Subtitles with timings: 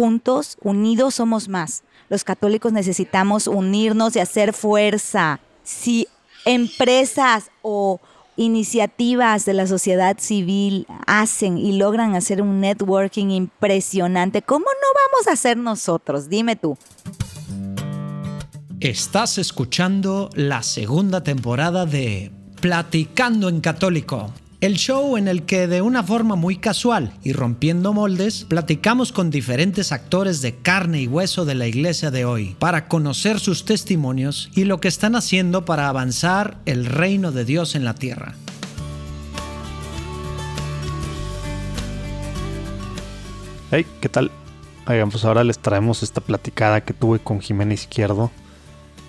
[0.00, 1.82] juntos, unidos somos más.
[2.08, 5.40] Los católicos necesitamos unirnos y hacer fuerza.
[5.62, 6.08] Si
[6.46, 8.00] empresas o
[8.34, 15.28] iniciativas de la sociedad civil hacen y logran hacer un networking impresionante, ¿cómo no vamos
[15.28, 16.30] a hacer nosotros?
[16.30, 16.78] Dime tú.
[18.80, 22.32] Estás escuchando la segunda temporada de
[22.62, 27.94] Platicando en Católico, el show en el que de una forma muy casual y rompiendo
[27.94, 32.86] moldes, platicamos con diferentes actores de carne y hueso de la iglesia de hoy para
[32.86, 37.84] conocer sus testimonios y lo que están haciendo para avanzar el reino de Dios en
[37.84, 38.34] la tierra.
[43.70, 44.30] Hey, ¿qué tal?
[44.84, 48.30] Pues ahora les traemos esta platicada que tuve con Jimena Izquierdo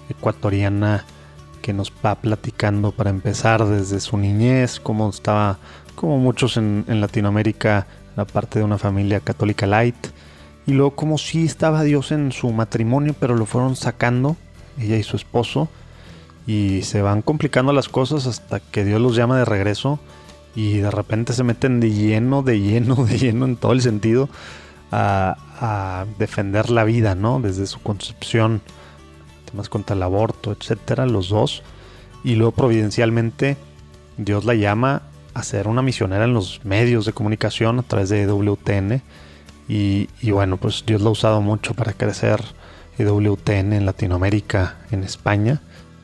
[0.09, 1.05] ecuatoriana
[1.61, 5.59] que nos va platicando para empezar desde su niñez, cómo estaba,
[5.95, 10.07] como muchos en, Latinoamérica, la parte de una familia católica light,
[10.66, 14.35] y luego como sí estaba Dios en su matrimonio, pero lo fueron sacando,
[14.77, 15.69] ella y su esposo,
[16.47, 19.99] y se van complicando las cosas hasta que Dios los llama de regreso
[20.55, 24.27] y de repente se meten de lleno, de lleno, de lleno en todo el sentido
[24.91, 27.39] a, a defender la vida, ¿no?
[27.39, 28.61] Desde su concepción
[29.53, 31.63] más contra el aborto, etcétera, los dos.
[32.23, 33.58] Y luego providencialmente
[34.17, 38.27] Dios la llama a ser una misionera en los medios de comunicación a través de
[38.27, 39.02] WTN.
[39.67, 42.41] Y, bueno, pues Dios la ha usado mucho para crecer
[42.99, 45.61] WTN en Latinoamérica, en España.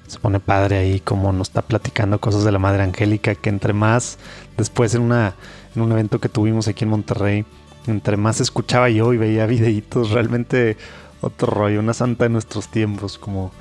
[0.08, 3.74] Se pone padre ahí como nos está platicando cosas de la Madre Angélica, que entre
[3.74, 4.20] más,
[4.56, 5.36] después en, una,
[5.76, 7.46] en un evento que tuvimos aquí en Monterrey,
[7.88, 10.78] entre más escuchaba yo y veía videitos, realmente
[11.22, 13.52] otro rollo, una santa de nuestros tiempos, como,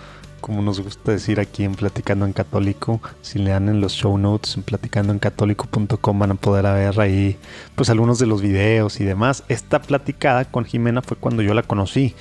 [0.40, 3.00] como nos gusta decir aquí en Platicando en Católico.
[3.22, 7.36] Si le dan en los show notes en platicandoencatólico.com van a poder ver ahí
[7.74, 9.44] pues algunos de los videos y demás.
[9.48, 12.14] Esta platicada con Jimena fue cuando yo la conocí.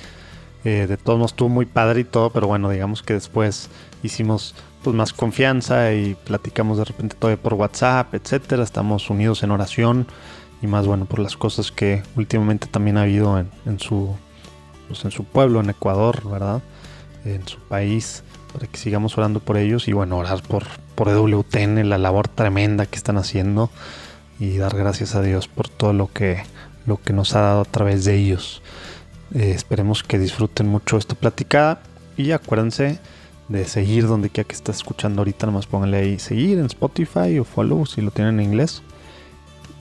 [0.64, 3.70] Eh, de todos modos estuvo muy padre y todo, pero bueno, digamos que después
[4.02, 8.64] hicimos pues más confianza y platicamos de repente todo por WhatsApp, etcétera.
[8.64, 10.06] Estamos unidos en oración
[10.62, 14.16] y más bueno por las cosas que últimamente también ha habido en su
[14.88, 16.62] pues, en su pueblo, en Ecuador, ¿verdad?
[17.24, 20.64] En su país, para que sigamos orando por ellos y bueno, orar por,
[20.94, 23.70] por EWTN, la labor tremenda que están haciendo
[24.38, 26.42] y dar gracias a Dios por todo lo que,
[26.86, 28.62] lo que nos ha dado a través de ellos.
[29.34, 31.82] Eh, esperemos que disfruten mucho esta platicada
[32.16, 33.00] y acuérdense
[33.48, 37.44] de seguir donde quiera que está escuchando ahorita, nomás pónganle ahí seguir en Spotify o
[37.44, 38.82] follow si lo tienen en inglés.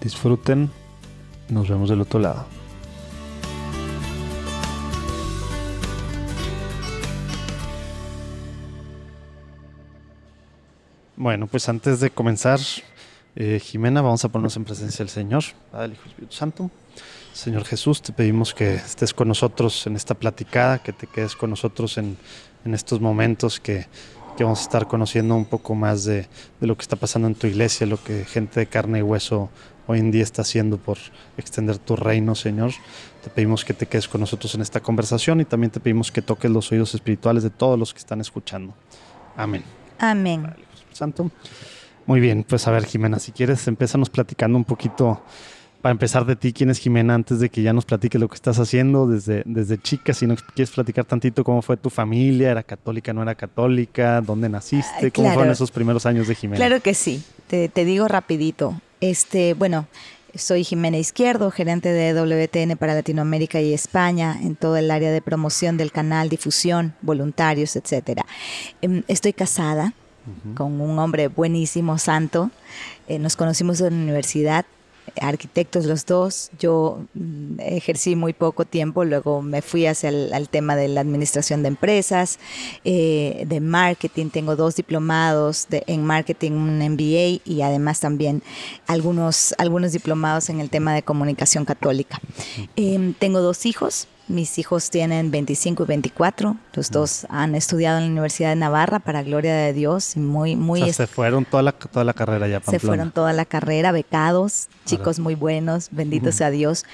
[0.01, 0.69] Disfruten,
[1.49, 2.45] nos vemos del otro lado.
[11.17, 12.59] Bueno, pues antes de comenzar,
[13.37, 16.69] eh, Jimena, vamos a ponernos en presencia del Señor, Padre, Hijo y Espíritu Santo.
[17.31, 21.49] Señor Jesús, te pedimos que estés con nosotros en esta platicada, que te quedes con
[21.49, 22.17] nosotros en,
[22.65, 23.87] estos momentos que,
[24.39, 26.27] vamos a estar conociendo un poco más de,
[26.59, 29.49] lo que está pasando en tu iglesia, lo que gente de carne y hueso
[29.87, 30.97] hoy en día está haciendo por
[31.37, 32.71] extender tu reino, Señor.
[33.23, 36.21] Te pedimos que te quedes con nosotros en esta conversación y también te pedimos que
[36.21, 38.73] toques los oídos espirituales de todos los que están escuchando.
[39.37, 39.63] Amén.
[39.99, 40.64] Amén.
[40.95, 41.31] Santo.
[42.06, 45.22] Muy bien, pues a ver, Jimena, si quieres, empézanos platicando un poquito,
[45.81, 48.35] para empezar de ti, quién es Jimena, antes de que ya nos platiques lo que
[48.35, 52.63] estás haciendo desde, desde chica, si nos quieres platicar tantito cómo fue tu familia, era
[52.63, 56.57] católica, no era católica, dónde naciste, cómo fueron esos primeros años de Jimena.
[56.57, 58.79] Claro que sí, te, te digo rapidito.
[59.01, 59.88] Este, bueno,
[60.35, 65.22] soy Jimena Izquierdo, gerente de WTN para Latinoamérica y España en todo el área de
[65.22, 68.25] promoción del canal, difusión, voluntarios, etcétera.
[68.81, 69.94] Em, estoy casada,
[70.55, 72.51] con un hombre buenísimo, santo.
[73.07, 74.65] Eh, nos conocimos en la universidad,
[75.21, 76.49] arquitectos los dos.
[76.59, 81.61] Yo mm, ejercí muy poco tiempo, luego me fui hacia el tema de la administración
[81.61, 82.39] de empresas,
[82.83, 84.29] eh, de marketing.
[84.29, 88.41] Tengo dos diplomados de, en marketing, un MBA y además también
[88.87, 92.19] algunos, algunos diplomados en el tema de comunicación católica.
[92.75, 94.07] Em, tengo dos hijos.
[94.27, 96.57] Mis hijos tienen 25 y 24.
[96.73, 100.17] Los dos han estudiado en la Universidad de Navarra para gloria de Dios.
[100.17, 100.91] Muy, muy.
[100.93, 102.59] se fueron toda la, toda la carrera ya.
[102.61, 106.85] Se fueron toda la carrera, becados, chicos muy buenos, benditos a Dios.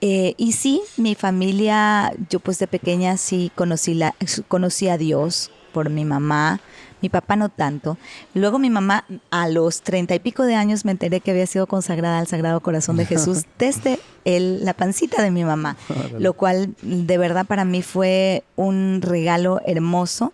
[0.00, 4.14] Eh, y sí, mi familia, yo pues de pequeña sí conocí, la,
[4.48, 6.60] conocí a Dios por mi mamá
[7.02, 7.96] mi papá no tanto.
[8.34, 11.66] Luego mi mamá a los treinta y pico de años me enteré que había sido
[11.66, 15.76] consagrada al Sagrado Corazón de Jesús desde el, la pancita de mi mamá,
[16.18, 20.32] lo cual de verdad para mí fue un regalo hermoso,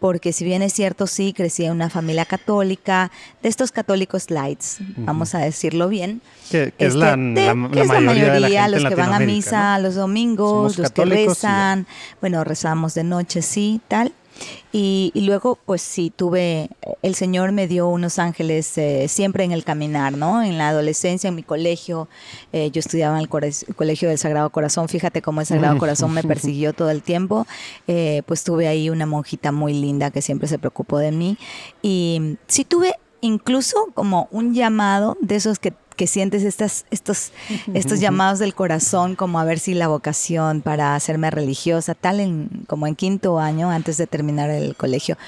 [0.00, 3.10] porque si bien es cierto, sí, crecí en una familia católica,
[3.42, 6.20] de estos católicos lights, vamos a decirlo bien.
[6.50, 9.20] Que, es la, Este, la- que la es la mayoría, la los que van a
[9.20, 9.84] misa ¿no?
[9.84, 11.86] los domingos, Somos los que y rezan,
[12.20, 14.12] bueno, rezamos de noche, sí, tal.
[14.72, 16.68] Y, y luego, pues sí, tuve,
[17.02, 20.42] el Señor me dio unos ángeles eh, siempre en el caminar, ¿no?
[20.42, 22.08] En la adolescencia, en mi colegio,
[22.52, 26.22] eh, yo estudiaba en el colegio del Sagrado Corazón, fíjate cómo el Sagrado Corazón me
[26.24, 27.46] persiguió todo el tiempo,
[27.86, 31.38] eh, pues tuve ahí una monjita muy linda que siempre se preocupó de mí.
[31.80, 37.32] Y sí tuve incluso como un llamado de esos que que sientes estas, estos,
[37.74, 42.64] estos llamados del corazón, como a ver si la vocación para hacerme religiosa, tal en,
[42.68, 45.18] como en quinto año antes de terminar el colegio.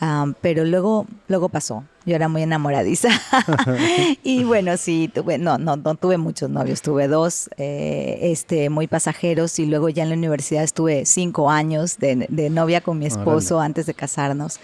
[0.00, 1.82] Ah, pero luego, luego pasó.
[2.04, 3.08] Yo era muy enamoradiza.
[4.24, 8.86] y bueno, sí, tuve, no, no, no tuve muchos novios, tuve dos, eh, este, muy
[8.88, 13.06] pasajeros, y luego ya en la universidad estuve cinco años de, de novia con mi
[13.06, 14.58] esposo antes de casarnos.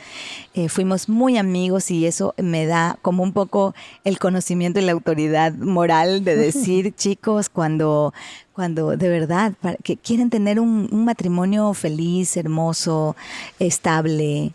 [0.54, 3.74] Eh, fuimos muy amigos y eso me da como un poco
[4.04, 8.12] el conocimiento y la autoridad moral de decir, chicos, cuando,
[8.52, 13.14] cuando de verdad para- que quieren tener un, un matrimonio feliz, hermoso,
[13.60, 14.52] estable,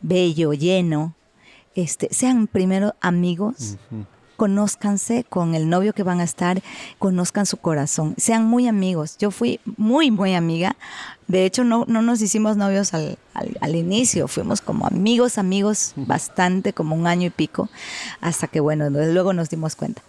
[0.00, 1.14] bello, lleno,
[1.74, 3.76] este, sean primero amigos,
[4.36, 6.62] conózcanse con el novio que van a estar,
[6.98, 9.16] conozcan su corazón, sean muy amigos.
[9.18, 10.76] Yo fui muy, muy amiga.
[11.28, 15.92] De hecho, no, no nos hicimos novios al, al- al inicio, fuimos como amigos, amigos,
[15.96, 17.68] bastante, como un año y pico,
[18.20, 20.02] hasta que, bueno, luego nos dimos cuenta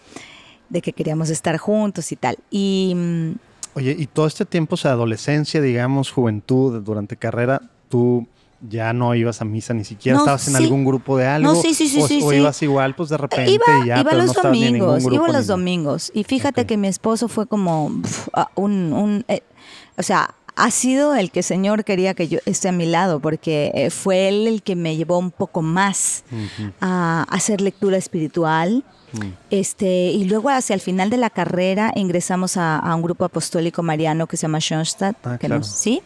[0.69, 2.37] de que queríamos estar juntos y tal.
[2.49, 3.31] Y mm,
[3.75, 8.27] Oye, y todo este tiempo, o sea, adolescencia, digamos, juventud, durante carrera, tú
[8.69, 11.53] ya no ibas a misa ni siquiera, No, estabas en algún grupo de algo.
[11.53, 12.35] No, sí, sí, sí, o, sí, o sí.
[12.37, 15.15] ibas igual, pues de repente Iba, ya, iba pero los no domingos, grupo.
[15.25, 16.11] iba los domingos.
[16.13, 19.41] Y fíjate que mi esposo fue como pf, un, un, eh,
[19.97, 23.19] o sea, ha sido el que el Señor quería que yo esté a mi lado,
[23.19, 26.23] porque eh, fue él el que me llevó un poco más
[26.79, 28.83] a hacer lectura espiritual.
[29.13, 29.19] Mm.
[29.51, 33.83] Este, y luego hacia el final de la carrera ingresamos a, a un grupo apostólico
[33.83, 35.59] mariano que se llama Schoenstatt, Ah, que claro.
[35.59, 36.01] nos, sí,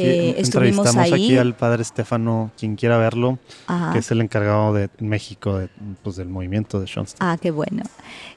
[0.00, 1.12] Eh, estuvimos entrevistamos ahí.
[1.12, 3.92] aquí al padre Estefano, quien quiera verlo, Ajá.
[3.92, 5.68] que es el encargado de México de,
[6.02, 7.18] pues, del movimiento de Schoenstatt.
[7.20, 7.82] Ah, qué bueno.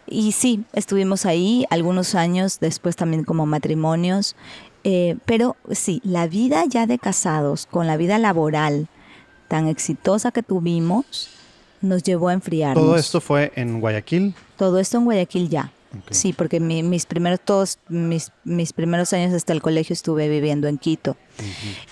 [0.07, 4.35] Y sí, estuvimos ahí algunos años, después también como matrimonios.
[4.83, 8.87] eh, pero sí, la vida ya de casados, con la vida laboral
[9.47, 11.29] tan exitosa que tuvimos,
[11.81, 12.83] nos llevó a enfriarnos.
[12.83, 14.33] Todo esto fue en Guayaquil.
[14.57, 15.71] Todo esto en Guayaquil ya.
[16.11, 20.67] Sí, porque mi- mis primeros, todos mis, mis primeros años hasta el colegio estuve viviendo
[20.67, 21.15] en Quito.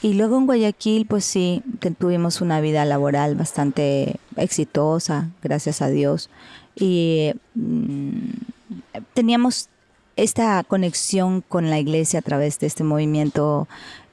[0.02, 1.62] Y luego en Guayaquil, pues sí,
[1.98, 6.30] tuvimos una vida laboral bastante exitosa, gracias a Dios.
[6.76, 8.20] Y mm,
[9.14, 9.70] teníamos
[10.16, 13.68] esta conexión con la iglesia a través de este movimiento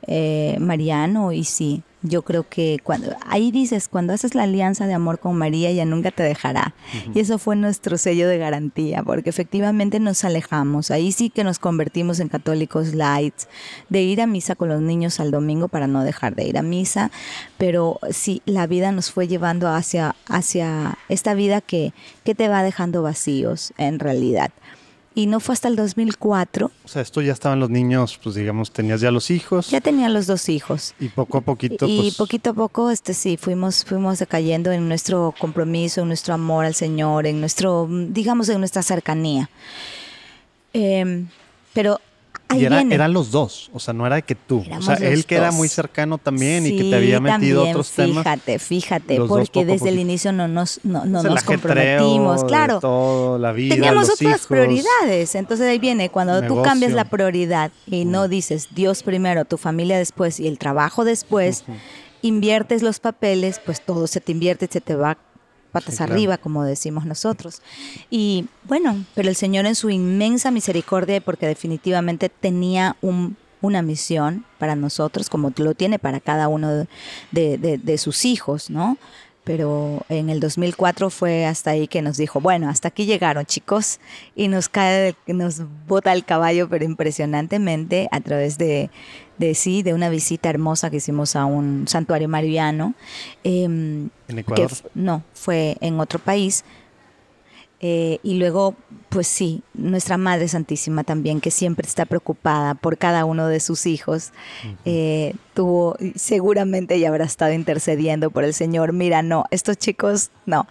[0.06, 4.94] eh, mariano y sí, yo creo que cuando ahí dices, cuando haces la alianza de
[4.94, 6.74] amor con María, ella nunca te dejará.
[7.14, 10.90] Y eso fue nuestro sello de garantía, porque efectivamente nos alejamos.
[10.90, 13.48] Ahí sí que nos convertimos en católicos lights,
[13.88, 16.62] de ir a misa con los niños al domingo para no dejar de ir a
[16.62, 17.10] misa,
[17.58, 21.92] pero sí, la vida nos fue llevando hacia, hacia esta vida que,
[22.24, 24.50] que te va dejando vacíos en realidad.
[25.14, 28.70] Y no fue hasta el 2004, O sea, esto ya estaban los niños, pues digamos,
[28.70, 30.94] tenías ya los hijos ya tenía los dos hijos.
[31.00, 32.16] y poco a poquito, y pues...
[32.16, 36.74] poquito a poco, este sí, fuimos, fuimos decayendo en nuestro compromiso, en nuestro amor al
[36.74, 39.50] Señor, en nuestro, digamos, en nuestra cercanía.
[40.72, 41.28] Em,
[41.72, 42.00] pero
[42.50, 42.94] ahí y era, viene.
[42.94, 44.62] eran los dos, o sea, no era que tú.
[44.66, 47.76] Éramos o sea, él que era muy cercano también y que te había metido también,
[47.76, 48.24] otros temas.
[48.24, 51.44] Fíjate, fíjate, Los porque desde el inicio no nos, no, no O sea, el nos
[51.44, 52.80] comprometimos, claro.
[52.80, 54.46] todo, la vida, Teníamos los otras hijos.
[54.46, 55.34] prioridades.
[55.34, 56.62] Entonces ahí viene, cuando tú Negocio.
[56.62, 61.64] cambias la prioridad y no dices Dios primero, tu familia después y el trabajo después,
[62.22, 65.16] inviertes los papeles, pues todo se te invierte se te va
[65.70, 66.12] patas Sí, claro.
[66.12, 67.62] arriba, como decimos nosotros.
[68.10, 74.44] Y bueno, pero el Señor en su inmensa misericordia, porque definitivamente tenía un- una misión
[74.58, 76.86] para nosotros, como lo tiene para cada uno de,
[77.30, 78.96] de- de- de sus hijos, ¿no?
[79.42, 83.98] Pero en el 2004 fue hasta ahí que nos dijo, bueno, hasta aquí llegaron chicos,
[84.36, 88.90] y nos cae, nos bota el caballo, pero impresionantemente a través de,
[89.38, 92.94] de sí, de una visita hermosa que hicimos a un santuario mariano.
[93.42, 94.70] em, En que Ecuador.
[94.72, 96.64] f- no, fue en otro país.
[97.82, 98.74] Eh, y luego,
[99.08, 103.86] pues sí, nuestra Madre Santísima también, que siempre está preocupada por cada uno de sus
[103.86, 104.32] hijos,
[104.84, 108.92] eh, tuvo, seguramente ya habrá estado intercediendo por el Señor.
[108.92, 110.66] Mira, no, estos chicos, no.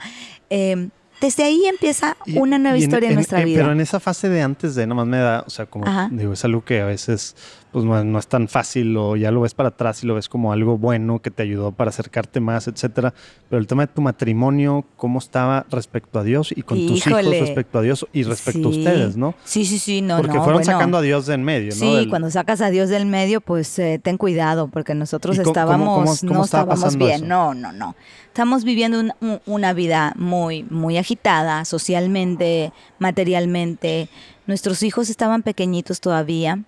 [0.51, 0.89] Eh,
[1.22, 3.60] desde ahí empieza una nueva historia en, nuestra vida.
[3.60, 6.46] Pero en esa fase de antes de, nomás me da, o sea, como digo, es
[6.46, 7.36] algo que a veces
[7.72, 10.52] pues no, es tan fácil o ya lo ves para atrás y lo ves como
[10.52, 13.14] algo bueno que te ayudó para acercarte más, etcétera.
[13.48, 17.26] Pero el tema de tu matrimonio, ¿cómo estaba respecto a Dios y con tus hijos
[17.26, 19.36] respecto a Dios y respecto a ustedes, no?
[19.44, 21.76] Sí, sí, sí, no, Porque fueron sacando a Dios de en medio, ¿no?
[21.76, 26.44] Sí, cuando sacas a Dios del medio, pues eh, ten cuidado, porque nosotros estábamos, no
[26.44, 27.96] estábamos bien, no, no, no.
[28.28, 29.14] Estamos viviendo
[29.46, 34.10] una vida muy, muy agitada socialmente, materialmente.
[34.48, 36.64] Nuestros hijos estaban pequeñitos todavía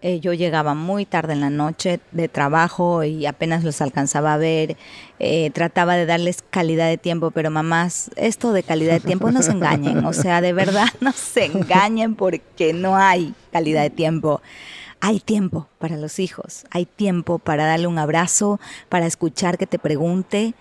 [0.00, 4.36] eh, yo llegaba muy tarde en la noche de trabajo y apenas los alcanzaba a
[4.36, 4.76] ver.
[5.18, 9.42] Eh, trataba de darles calidad de tiempo, pero mamás, esto de calidad de tiempo no
[9.42, 10.04] se engañen.
[10.04, 14.40] O sea, de verdad no se engañen porque no hay calidad de tiempo.
[15.00, 19.78] Hay tiempo para los hijos, hay tiempo para darle un abrazo, para escuchar que te
[19.78, 20.54] pregunte.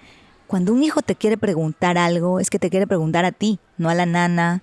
[0.47, 3.89] Cuando un hijo te quiere preguntar algo, es que te quiere preguntar a ti, no
[3.89, 4.61] a la nana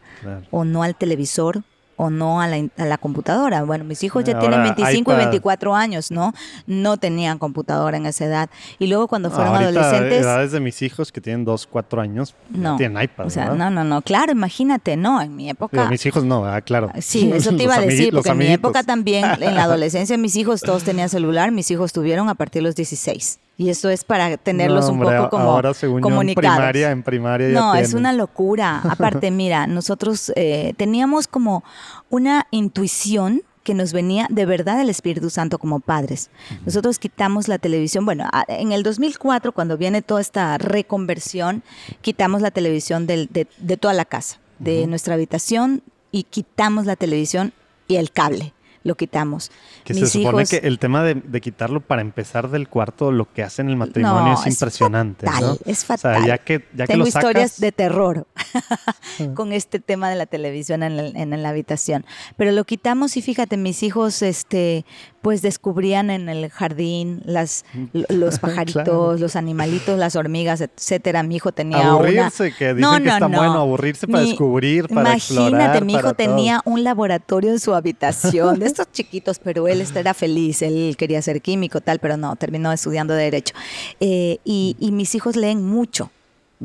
[0.50, 1.62] o no al televisor
[1.96, 3.62] o no a la, a la, computadora.
[3.62, 6.32] Bueno, mis hijos ya tienen 25 y 24 años, ¿no?
[6.66, 8.50] No tenían computadora en esa edad.
[8.78, 10.22] Y luego cuando fueron Ahorita, adolescentes...
[10.22, 13.70] edades de mis hijos que tienen 2, 4 años, no tienen iPad, O sea, no,
[13.70, 14.02] no, no.
[14.02, 15.88] Claro, imagínate, no, en mi época...
[15.88, 16.90] mis hijos no, ah, claro.
[17.00, 20.36] Sí, eso te iba a decir, porque en mi época también, en la adolescencia, mis
[20.36, 23.38] hijos todos tenían celular, mis hijos tuvieron a partir de los 16.
[23.56, 26.44] Y eso es para tenerlos un poco como ahora, según comunicados.
[26.44, 28.80] en primaria, en primaria ya No, es una locura.
[28.82, 31.62] Aparte, mira, nosotros eh, teníamos como
[32.10, 36.30] una intuición que nos venía de verdad del Espíritu Santo como padres.
[36.66, 41.62] Nosotros quitamos la televisión, bueno, en el 2004, cuando viene toda esta reconversión,
[42.02, 45.82] quitamos la televisión de, de, toda la casa, de nuestra habitación,
[46.12, 47.52] y quitamos la televisión
[47.88, 48.53] y el cable
[48.84, 49.50] lo quitamos.
[49.82, 53.62] Que se supone que el tema de, quitarlo para empezar del cuarto, lo que hace
[53.62, 55.26] en el matrimonio es, impresionante.
[55.26, 56.26] Fatal, Es fatal.
[56.26, 58.26] ya que, ya Tengo que historias de terror
[59.34, 62.04] con este tema de la televisión en, la habitación.
[62.36, 64.84] Pero lo quitamos y fíjate, mis hijos este,
[65.24, 67.64] pues descubrían en el jardín las,
[68.10, 71.22] los pajaritos, los animalitos, las hormigas, etcétera.
[71.22, 75.94] Mi hijo tenía aburrirse, que dicen que está bueno aburrirse para descubrir, para Imagínate, mi
[75.94, 80.94] hijo tenía un laboratorio en su habitación de estos chiquitos, pero él era feliz, él
[80.98, 83.54] quería ser químico, tal, pero no, terminó estudiando derecho.
[84.00, 86.10] Eh, y, y mis hijos leen mucho.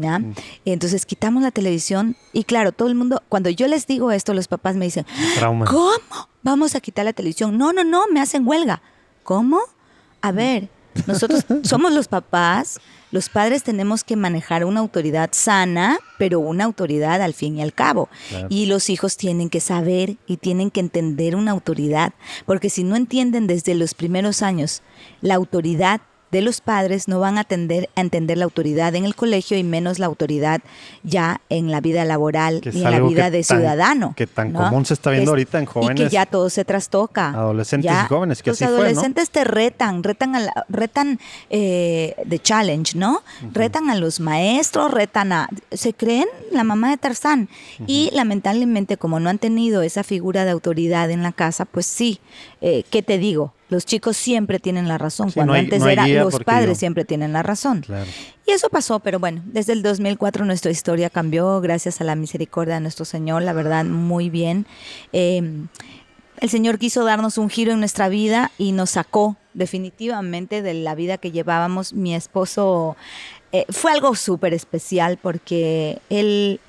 [0.01, 0.22] ¿Ya?
[0.65, 4.48] Entonces quitamos la televisión y claro, todo el mundo, cuando yo les digo esto, los
[4.48, 5.06] papás me dicen,
[5.39, 6.29] ¿cómo?
[6.41, 7.58] Vamos a quitar la televisión.
[7.58, 8.82] No, no, no, me hacen huelga.
[9.24, 9.60] ¿Cómo?
[10.22, 10.70] A ver,
[11.08, 12.79] nosotros somos los papás,
[13.12, 17.74] los padres tenemos que manejar una autoridad sana, pero una autoridad al fin y al
[17.74, 18.10] cabo.
[18.50, 22.13] Y los hijos tienen que saber y tienen que entender una autoridad,
[22.46, 24.82] porque si no entienden desde los primeros años
[25.22, 29.15] la autoridad de los padres no van a tender a entender la autoridad en el
[29.15, 30.62] colegio y menos la autoridad
[31.03, 34.13] ya en la vida laboral y en la vida de ciudadano.
[34.15, 36.00] Que tan común se está viendo ahorita en jóvenes.
[36.00, 37.29] Y que ya todo se trastoca.
[37.29, 41.19] Adolescentes y jóvenes, que los adolescentes te retan, retan, a retan
[41.50, 43.24] eh, de challenge, ¿no?
[43.53, 45.50] Retan a los maestros, retan a...
[45.71, 47.50] Se creen la mamá de Tarzán.
[47.88, 52.19] Y lamentablemente como no han tenido esa figura de autoridad en la casa, pues sí,
[52.62, 53.54] eh, ¿qué te digo?
[53.70, 57.86] Los chicos siempre tienen la razón, cuando antes era los padres siempre tienen la razón.
[58.46, 62.75] Y eso pasó, pero bueno, desde el 2004 nuestra historia cambió gracias a la misericordia
[62.75, 64.66] de nuestro Señor, la verdad, muy bien.
[65.13, 65.68] Em,
[66.39, 70.96] el Señor quiso darnos un giro en nuestra vida y nos sacó definitivamente de la
[70.96, 71.94] vida que llevábamos.
[71.94, 72.96] Mi esposo
[73.51, 76.60] eh, fue algo súper especial porque él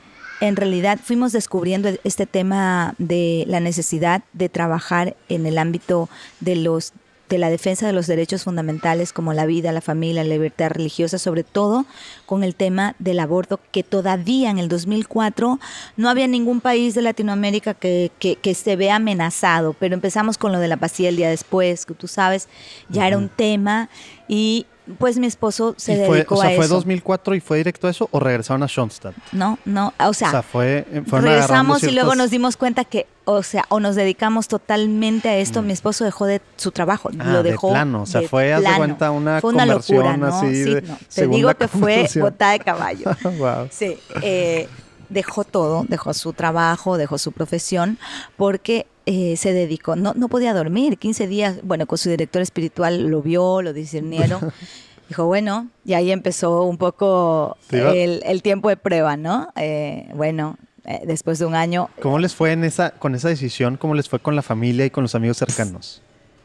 [0.40, 6.08] en realidad fuimos descubriendo este tema de la necesidad de trabajar en el ámbito
[6.40, 6.92] de los
[7.30, 11.16] de la defensa de los derechos fundamentales como la vida, la familia, la libertad religiosa,
[11.16, 11.86] sobre todo
[12.26, 15.60] con el tema del aborto, que todavía en el 2004
[15.96, 20.58] no había ningún país de Latinoamérica que, que, se vea amenazado, pero empezamos con lo
[20.58, 22.48] de la pastilla el día después, que tú sabes,
[22.88, 23.88] ya era un tema
[24.26, 24.66] y
[24.98, 28.08] pues mi esposo se dedicó o sea, a ¿Fue 2004 y fue directo a eso
[28.10, 29.14] o regresaron a Schoenstatt?
[29.32, 33.42] No, no, o sea, o sea fue, regresamos y luego nos dimos cuenta que, o
[33.42, 35.62] sea, o nos dedicamos totalmente a esto.
[35.62, 35.66] Mm.
[35.66, 37.68] Mi esposo dejó de su trabajo, ah, lo dejó.
[37.68, 40.26] De plano, o sea, fue, haz de cuenta, una fue una locura, ¿no?
[40.26, 40.82] así sí, de
[41.14, 43.06] Te digo que fue botada de caballo.
[43.38, 43.68] wow.
[43.70, 44.68] Sí, eh,
[45.08, 47.98] dejó todo, dejó su trabajo, dejó su profesión,
[48.36, 53.08] porque eh, se dedicó, no, no podía dormir, 15 días, bueno, con su director espiritual
[53.08, 54.52] lo vio, lo discernieron.
[55.08, 59.48] Dijo, bueno, y ahí empezó un poco el, tiempo de prueba, ¿no?
[59.56, 61.90] Eh, bueno, eh, después de un año.
[62.00, 63.76] ¿Cómo les fue en esa, con esa decisión?
[63.76, 66.00] ¿Cómo les fue con la familia y con los amigos cercanos?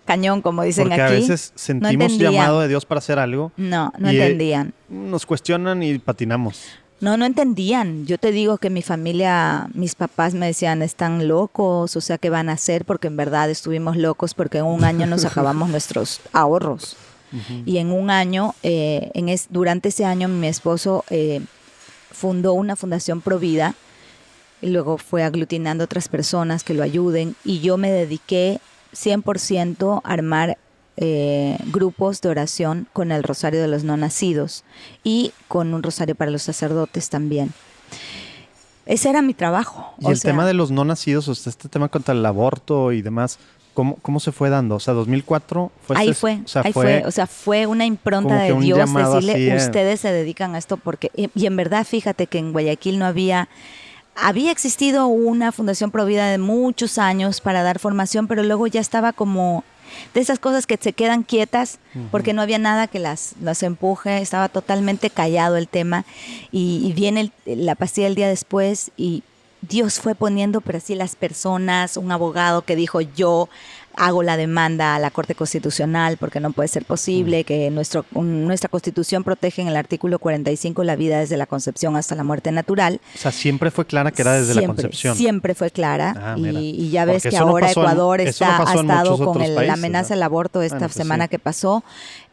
[0.05, 1.13] Cañón, como dicen Porque aquí.
[1.13, 3.51] a veces sentimos llamado de Dios para hacer algo.
[3.57, 4.73] No, no y, eh, entendían.
[4.89, 6.65] Nos cuestionan y patinamos.
[7.01, 8.05] No, no entendían.
[8.05, 12.29] Yo te digo que mi familia, mis papás me decían, están locos, o sea, ¿qué
[12.29, 12.85] van a hacer?
[12.85, 16.97] Porque en verdad estuvimos locos porque en un año nos acabamos nuestros ahorros.
[17.65, 21.41] Y en un año, eh, en es, durante ese año, mi esposo eh,
[22.11, 23.75] fundó una fundación Provida
[24.61, 28.61] y luego fue aglutinando otras personas que lo ayuden y yo me dediqué
[28.93, 30.57] 100% a armar
[30.97, 34.63] eh, grupos de oración con el Rosario de los No Nacidos
[35.03, 37.53] y con un Rosario para los sacerdotes también.
[38.85, 39.93] Ese era mi trabajo.
[39.99, 42.91] Y el sea, tema de los no nacidos, o sea, este tema contra el aborto
[42.91, 43.39] y demás,
[43.73, 44.75] ¿cómo, cómo se fue dando?
[44.75, 45.97] O sea, 2004 fue...
[45.97, 49.33] Ahí fue, o sea, ahí fue, o sea, fue una impronta de un Dios decirle,
[49.33, 49.55] así, eh.
[49.55, 53.05] ustedes se dedican a esto porque, y, y en verdad, fíjate que en Guayaquil no
[53.05, 53.49] había
[54.15, 59.11] había existido una fundación provida de muchos años para dar formación, pero luego ya estaba
[59.11, 59.65] como
[60.13, 61.79] de esas cosas que se quedan quietas
[62.11, 66.05] porque no había nada que las, las empuje, estaba totalmente callado el tema
[66.51, 69.23] y, y viene el, la pastilla el día después y
[69.61, 73.49] Dios fue poniendo, pero así las personas, un abogado que dijo yo
[73.97, 77.43] hago la demanda a la Corte Constitucional porque no puede ser posible, mm.
[77.45, 81.95] que nuestro, un, nuestra Constitución protege en el artículo 45 la vida desde la concepción
[81.95, 82.99] hasta la muerte natural.
[83.15, 85.15] O sea, siempre fue clara que era desde siempre, la concepción.
[85.15, 88.73] Siempre fue clara Ah, y, y ya ves Porque que ahora en- Ecuador está, ha
[88.75, 91.29] estado con el- países, la amenaza al aborto esta Bueno, pues semana sí.
[91.29, 91.83] que pasó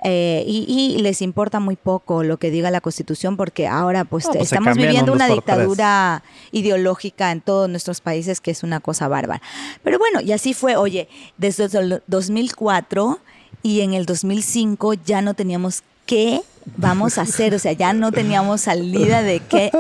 [0.04, 4.25] eh, y, y les importa muy poco lo que diga la Constitución porque ahora pues
[4.26, 8.80] No, pues estamos viviendo un una dictadura ideológica en todos nuestros países que es una
[8.80, 9.40] cosa bárbara.
[9.85, 13.18] Pero bueno, y así fue, oye, desde el 2004
[13.62, 16.40] y en el 2005 ya no teníamos qué
[16.76, 19.71] vamos a hacer, o sea, ya no teníamos salida de qué.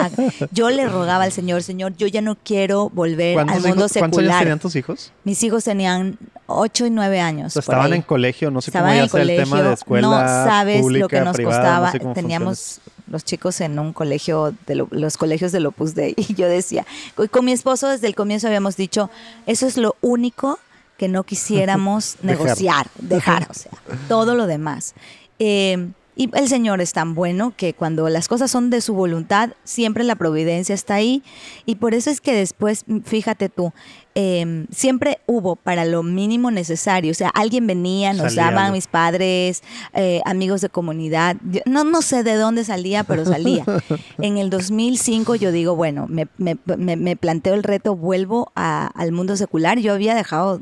[0.50, 3.92] Yo le rogaba al Señor, Señor, yo ya no quiero volver al ¿Cuántos, mundo hijos-
[3.92, 4.38] ¿Cuántos años secular.
[4.40, 5.12] tenían tus hijos?
[5.24, 7.46] Mis hijos tenían 8 y 9 años.
[7.48, 7.98] O sea, por estaban ahí.
[7.98, 11.08] en colegio, no sé Estaban cómo ya el tema de escuela no sabes pública, lo
[11.08, 11.92] que nos privada, no costaba.
[11.92, 16.34] sé Teníamos los chicos en un colegio, de lo- los colegios del Opus Dei, y
[16.34, 16.86] yo decía,
[17.30, 19.10] con mi esposo desde el comienzo habíamos dicho,
[19.46, 20.58] eso es lo único
[20.98, 22.44] que no quisiéramos Dejar.
[22.44, 23.72] negociar, dejar, o sea,
[24.08, 24.94] todo lo demás.
[25.38, 29.50] Eh, y el Señor es tan bueno que cuando las cosas son de su voluntad,
[29.64, 31.22] siempre la providencia está ahí.
[31.64, 33.72] Y por eso es que después, fíjate tú,
[34.14, 37.12] eh, siempre hubo para lo mínimo necesario.
[37.12, 38.74] O sea, alguien venía, nos Salía daban algo.
[38.76, 39.62] mis padres,
[39.94, 41.36] eh, amigos de comunidad.
[41.50, 43.64] Yo no, no sé de dónde salía, pero salía.
[44.20, 48.88] en el 2005 yo digo, bueno, me, me- me- me planteo el reto, vuelvo a-
[48.94, 49.78] al mundo secular.
[49.78, 50.60] Yo había dejado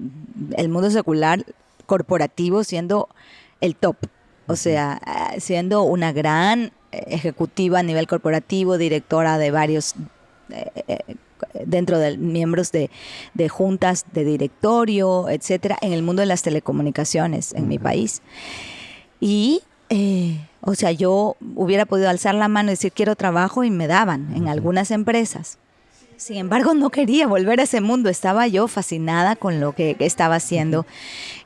[0.57, 1.45] el mundo secular
[1.87, 3.09] corporativo siendo
[3.61, 3.97] el top.
[4.51, 9.95] O sea, ah, siendo una gran eh, ejecutiva a nivel corporativo, directora de varios,
[10.51, 10.99] eh, eh,
[11.65, 12.91] dentro de miembros de,
[13.35, 18.23] de juntas de directorio, etcétera, en el mundo de las telecomunicaciones en mi país.
[19.21, 23.71] Y, eh, o sea, yo hubiera podido alzar la mano y decir quiero trabajo y
[23.71, 25.59] me daban en algunas empresas.
[26.17, 28.11] Sin embargo, no quería volver a ese mundo.
[28.11, 30.85] Estaba yo fascinada con lo que estaba haciendo.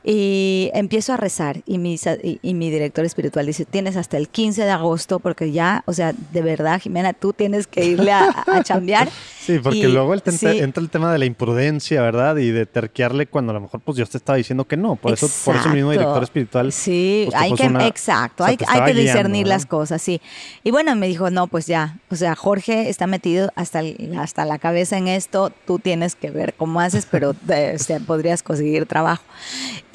[0.07, 1.61] Y empiezo a rezar.
[1.65, 5.51] Y mi, y, y mi director espiritual dice, tienes hasta el 15 de agosto, porque
[5.51, 9.09] ya, o sea, de verdad, Jimena, tú tienes que irle a, a chambear.
[9.45, 10.47] Sí, porque Y- luego el sí.
[10.57, 12.35] entra el tema de la imprudencia, ¿verdad?
[12.37, 14.95] Y de terquearle cuando a lo mejor pues Dios te estaba diciendo que no.
[14.95, 16.71] Por eso, por eso mismo director espiritual.
[16.71, 20.19] Sí, pues, hay que, una- exacto, o sea, hay, hay que discernir las cosas, sí.
[20.63, 24.45] Y bueno, me dijo, no, pues ya, o sea, Jorge está metido hasta, el- hasta
[24.45, 28.41] la cabeza en esto, tú tienes que ver cómo haces, pero eh, o sea, podrías
[28.41, 29.21] conseguir trabajo.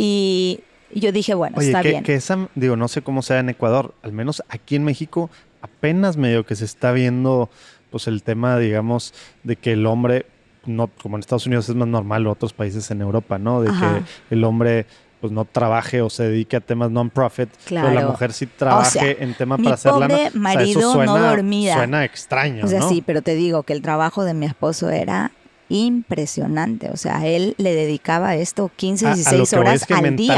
[0.02, 0.60] Y
[0.94, 2.02] yo dije, bueno, Oye, está que, bien.
[2.04, 5.28] que esa, digo, no sé cómo sea en Ecuador, al menos aquí en México
[5.60, 7.50] apenas medio que se está viendo
[7.90, 10.24] pues el tema, digamos, de que el hombre,
[10.64, 13.60] no como en Estados Unidos es más normal o otros países en Europa, ¿no?
[13.60, 14.00] De Ajá.
[14.28, 14.86] que el hombre
[15.20, 19.10] pues no trabaje o se dedique a temas non-profit, pero la mujer sí trabaje sea,
[19.20, 20.06] en temas mi para hacer lana.
[20.08, 21.74] pobre O sea, eso marido no suena-.
[21.74, 22.88] Suena extraño, O sea, ¿no?
[22.88, 25.30] sí, pero te digo que el trabajo de mi esposo era
[25.70, 26.90] impresionante.
[26.90, 29.87] O sea, él le dedicaba esto 15, A- a 16 lo que voy horas es
[29.87, 30.35] que al día.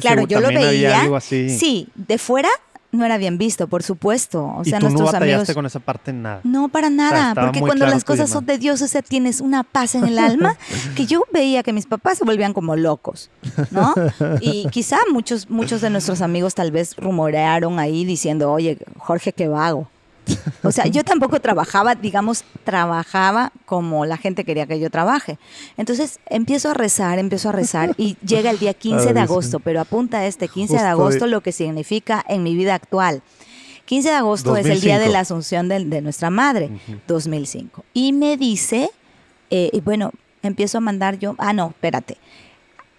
[0.00, 1.00] Claro, yo lo veía.
[1.02, 1.50] algo así.
[1.50, 2.48] Sí, de fuera
[2.92, 4.44] no era bien visto, por supuesto.
[4.44, 5.54] O y sea, tú no nuestros batallaste amigos.
[5.56, 6.40] con esa parte en nada.
[6.44, 9.64] No, para nada, porque cuando claro las cosas son de Dios, o sea, tienes una
[9.64, 10.56] paz en el alma
[10.94, 13.30] que yo veía que mis papás se volvían como locos,
[13.72, 13.94] ¿no?
[14.40, 19.48] Y quizá muchos, muchos de nuestros amigos tal vez rumorearon ahí diciendo, oye, Jorge, qué
[19.48, 19.88] vago.
[20.62, 25.38] O sea, yo tampoco trabajaba, digamos, trabajaba como la gente quería que yo trabaje.
[25.76, 29.80] Entonces empiezo a rezar, empiezo a rezar y llega el día 15 de agosto, pero
[29.80, 33.22] apunta a este 15 de agosto lo que significa en mi vida actual.
[33.84, 35.12] 15 de agosto es el día de 2005.
[35.12, 36.70] la asunción de, nuestra madre,
[37.06, 37.84] 2005.
[37.92, 38.90] Y me dice,
[39.50, 40.10] Eh, y bueno,
[40.42, 42.16] empiezo a mandar yo, ah, no, espérate.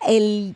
[0.08, 0.56] El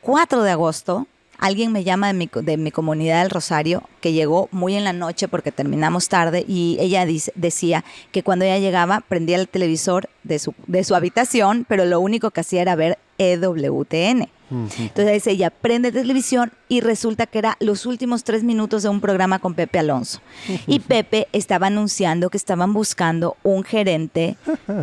[0.00, 1.06] 4 de agosto,
[1.40, 4.92] alguien me llama de mi, de mi comunidad del Rosario, que llegó muy en la
[4.92, 10.08] noche porque terminamos tarde, y ella dice, decía que cuando ella llegaba prendía el televisor
[10.22, 14.28] de su, de su habitación, pero lo único que hacía era ver EWTN.
[14.50, 19.38] Entonces ella prende televisión y resulta que era los últimos tres minutos de un programa
[19.38, 20.20] con Pepe Alonso.
[20.66, 24.36] Y Pepe estaba anunciando que estaban buscando un gerente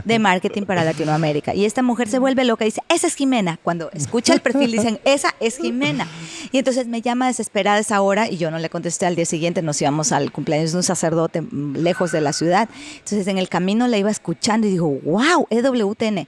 [0.05, 1.53] de marketing para Latinoamérica.
[1.53, 3.59] Y esta mujer se vuelve loca y dice, esa es Jimena.
[3.61, 6.07] Cuando escucha el perfil dicen, esa es Jimena.
[6.51, 9.61] Y entonces me llama desesperada esa hora y yo no le contesté al día siguiente,
[9.61, 12.69] nos íbamos al cumpleaños de un sacerdote lejos de la ciudad.
[12.99, 16.27] Entonces en el camino la iba escuchando y digo, wow, EWTN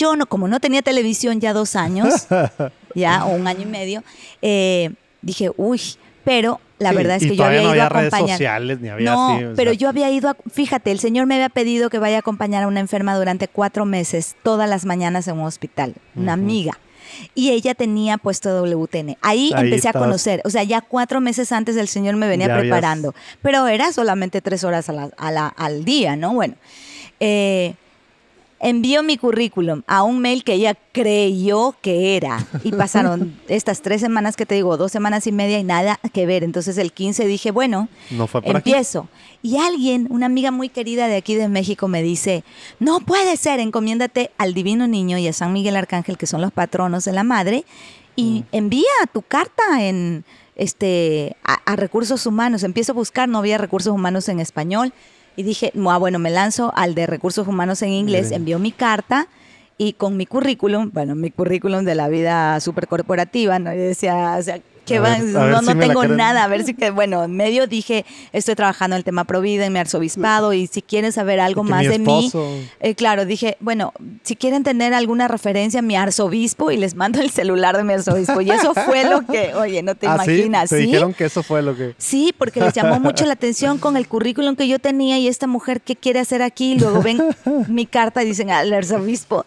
[0.00, 2.26] yo no, como no tenía televisión ya dos años,
[2.94, 4.02] ya, o un año y medio,
[4.42, 4.90] eh,
[5.22, 5.80] dije, uy,
[6.24, 8.36] pero la verdad es que yo había ido a acompañar.
[8.36, 11.90] sociales, ni había no, pero yo había ido a, fíjate, el Señor me había pedido
[11.90, 15.44] que vaya a acompañar a una enferma durante cuatro meses, todas las mañanas en un
[15.44, 16.78] hospital, una amiga.
[17.34, 19.16] Y ella tenía puesto WTN.
[19.20, 20.40] Ahí, empecé a conocer.
[20.44, 23.14] O sea, ya cuatro meses antes el Señor me venía preparando.
[23.42, 26.34] Pero era solamente tres horas al día, ¿no?
[26.34, 26.54] Bueno.
[27.18, 27.74] Eh,
[28.60, 32.46] envió mi currículum a un mail que ella creyó que era.
[32.62, 36.26] Y pasaron estas tres semanas que te digo, dos semanas y media y nada que
[36.26, 36.44] ver.
[36.44, 37.88] Entonces el 15 dije, bueno,
[38.44, 39.08] empiezo.
[39.42, 42.44] Y alguien, una amiga muy querida de aquí de México, me dice,
[42.78, 46.52] no puede ser, encomiéndate al Divino Niño y a San Miguel Arcángel, que son los
[46.52, 47.64] patronos de la madre,
[48.16, 48.44] y mm.
[48.52, 50.24] envía tu carta en
[50.56, 52.64] este a recursos humanos.
[52.64, 54.92] Empiezo a buscar, no había recursos humanos en español
[55.36, 59.28] y dije, ah, bueno, me lanzo al de recursos humanos en inglés, envió mi carta
[59.78, 63.72] y con mi currículum, bueno, mi currículum de la vida súper corporativa, ¿no?
[63.72, 64.60] Y decía, o sea,
[64.98, 68.98] no, no tengo nada, a ver si que, bueno, en medio dije, estoy trabajando en
[68.98, 72.30] el tema Provida en mi arzobispado y si quieren saber algo más de mí,
[72.80, 77.20] eh, claro, dije, bueno, si quieren tener alguna referencia a mi arzobispo y les mando
[77.20, 80.70] el celular de mi arzobispo y eso fue lo que, oye, no te ¿Ah, imaginas,
[80.70, 80.76] ¿sí?
[80.76, 81.94] ¿Te dijeron que eso fue lo que?
[81.98, 85.46] Sí, porque les llamó mucho la atención con el currículum que yo tenía y esta
[85.46, 86.78] mujer, ¿qué quiere hacer aquí?
[86.78, 87.20] Luego ven
[87.68, 89.46] mi carta y dicen al arzobispo.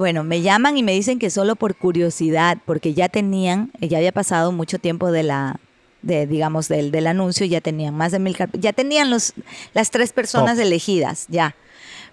[0.00, 4.12] Bueno, me llaman y me dicen que solo por curiosidad, porque ya tenían, ya había
[4.12, 5.60] pasado mucho tiempo de la,
[6.00, 9.34] de, digamos, del, del anuncio, ya tenían más de mil, ya tenían los,
[9.74, 11.54] las tres personas elegidas, ya.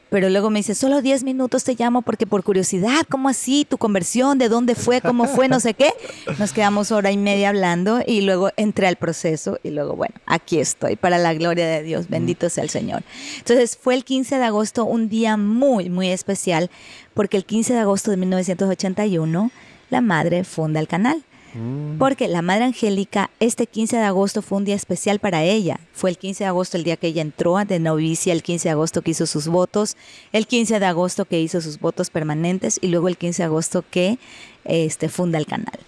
[0.10, 3.65] Pero luego me dice, solo 10 minutos te llamo porque por curiosidad, ¿cómo así?
[3.65, 4.38] ¿Tu conversión?
[4.38, 5.02] ¿De dónde fue?
[5.02, 5.50] ¿Cómo fue?
[5.50, 5.93] No sé qué.
[6.39, 10.60] Nos quedamos hora y media hablando y luego entré al proceso y luego, bueno, aquí
[10.60, 12.08] estoy para la gloria de Dios.
[12.08, 13.04] Bendito sea el Señor.
[13.39, 16.69] Entonces fue el 15 de agosto, un día muy, muy especial
[17.17, 19.51] porque el 15 de agosto de 1981
[19.89, 21.23] la madre funda el canal.
[21.56, 21.97] Mm.
[21.97, 25.80] Porque la Madre Angélica, este 15 de agosto fue un día especial para ella.
[25.93, 28.71] Fue el 15 de agosto el día que ella entró de novicia, el 15 de
[28.71, 29.97] agosto que hizo sus votos,
[30.32, 33.84] el 15 de agosto que hizo sus votos permanentes y luego el 15 de agosto
[33.89, 34.19] que
[34.65, 35.80] este, funda el canal.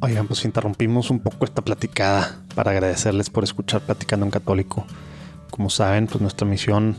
[0.00, 4.86] Oigan, pues interrumpimos un poco esta platicada para agradecerles por escuchar Platicando en Católico.
[5.50, 6.98] Como saben, pues nuestra misión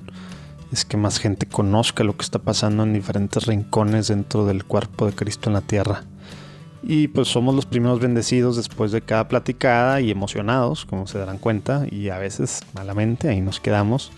[0.71, 5.05] es que más gente conozca lo que está pasando en diferentes rincones dentro del cuerpo
[5.05, 6.03] de Cristo en la tierra.
[6.82, 11.38] Y pues somos los primeros bendecidos después de cada platicada y emocionados, como se darán
[11.38, 14.12] cuenta, y a veces malamente, ahí nos quedamos.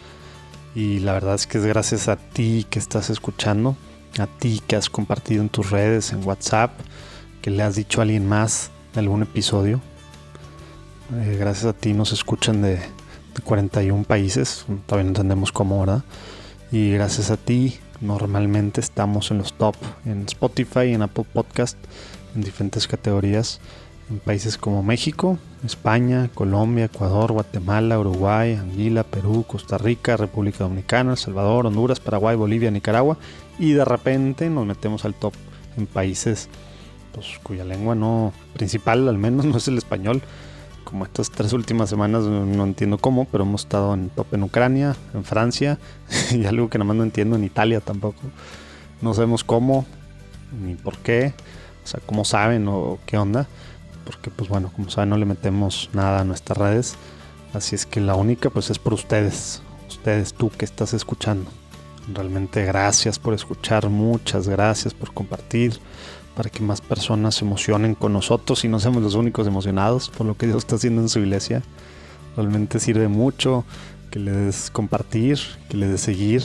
[0.76, 3.76] Y la verdad es que es gracias a ti que estás escuchando,
[4.20, 6.72] a ti que has compartido en tus redes, en WhatsApp,
[7.42, 9.82] que le has dicho a alguien más algún episodio.
[11.14, 16.04] Eh, gracias a ti nos escuchan de, de 41 países, todavía no entendemos cómo, ¿verdad?
[16.72, 21.78] Y gracias a ti normalmente estamos en los top en Spotify, en Apple Podcast
[22.34, 23.60] en diferentes categorías
[24.10, 31.12] en países como México, España, Colombia, Ecuador, Guatemala, Uruguay, Anguila, Perú, Costa Rica, República Dominicana,
[31.12, 33.18] El Salvador, Honduras, Paraguay, Bolivia, Nicaragua
[33.60, 35.34] y de repente nos metemos al top
[35.78, 36.48] en países
[37.12, 40.22] pues, cuya lengua no principal al menos no es el español.
[40.92, 44.96] Como estas tres últimas semanas no entiendo cómo, pero hemos estado en top en Ucrania,
[45.14, 45.80] en Francia
[46.32, 48.20] y algo que nada más no entiendo en Italia tampoco.
[49.02, 49.86] No sabemos cómo
[50.62, 51.34] ni por qué
[51.84, 53.48] o sea, cómo saben o qué onda.
[54.06, 56.96] Porque pues bueno, como saben no le metemos nada a nuestras redes.
[57.54, 59.62] Así es que la única pues es por ustedes.
[59.88, 61.50] Ustedes, tú que estás escuchando.
[62.14, 65.80] Realmente gracias por escuchar, muchas gracias por compartir,
[66.36, 70.26] para que más personas se emocionen con nosotros y no seamos los únicos emocionados por
[70.26, 71.62] lo que Dios está haciendo en su iglesia.
[72.36, 73.66] Realmente sirve mucho
[74.10, 75.40] que le des compartir,
[75.70, 76.44] que le des seguir,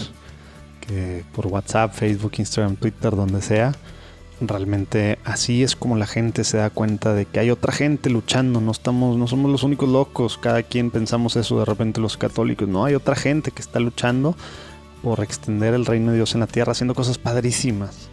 [0.80, 3.72] que por WhatsApp, Facebook, Instagram, Twitter, donde sea
[4.40, 8.60] realmente así es como la gente se da cuenta de que hay otra gente luchando,
[8.60, 12.68] no estamos, no somos los únicos locos, cada quien pensamos eso de repente los católicos,
[12.68, 14.36] no, hay otra gente que está luchando
[15.02, 18.10] por extender el reino de Dios en la tierra, haciendo cosas padrísimas.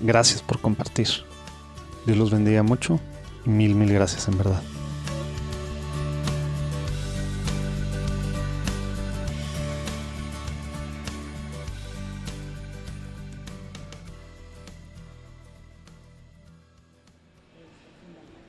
[0.00, 1.08] Gracias por compartir.
[2.06, 3.00] Dios los bendiga mucho
[3.46, 4.62] y mil, mil gracias en verdad.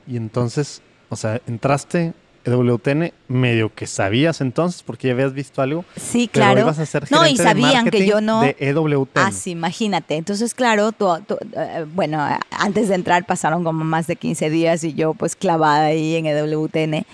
[0.06, 2.14] Y entonces, o sea, entraste
[2.46, 5.84] EWTN medio que sabías entonces porque ya habías visto algo.
[5.96, 6.54] Sí, claro.
[6.54, 8.40] Pero ibas a ser no, y sabían que yo no.
[8.42, 9.08] De EWTN.
[9.16, 10.16] Ah, sí, imagínate.
[10.16, 14.82] Entonces, claro, tú- tú- eh, bueno, antes de entrar pasaron como más de 15 días
[14.84, 17.04] y yo pues clavada ahí en EWTN.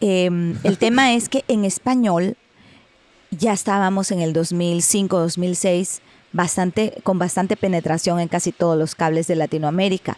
[0.00, 2.36] Eh, el tema es que en español
[3.30, 9.26] ya estábamos en el 2005, 2006 bastante, con bastante penetración en casi todos los cables
[9.28, 10.16] de Latinoamérica.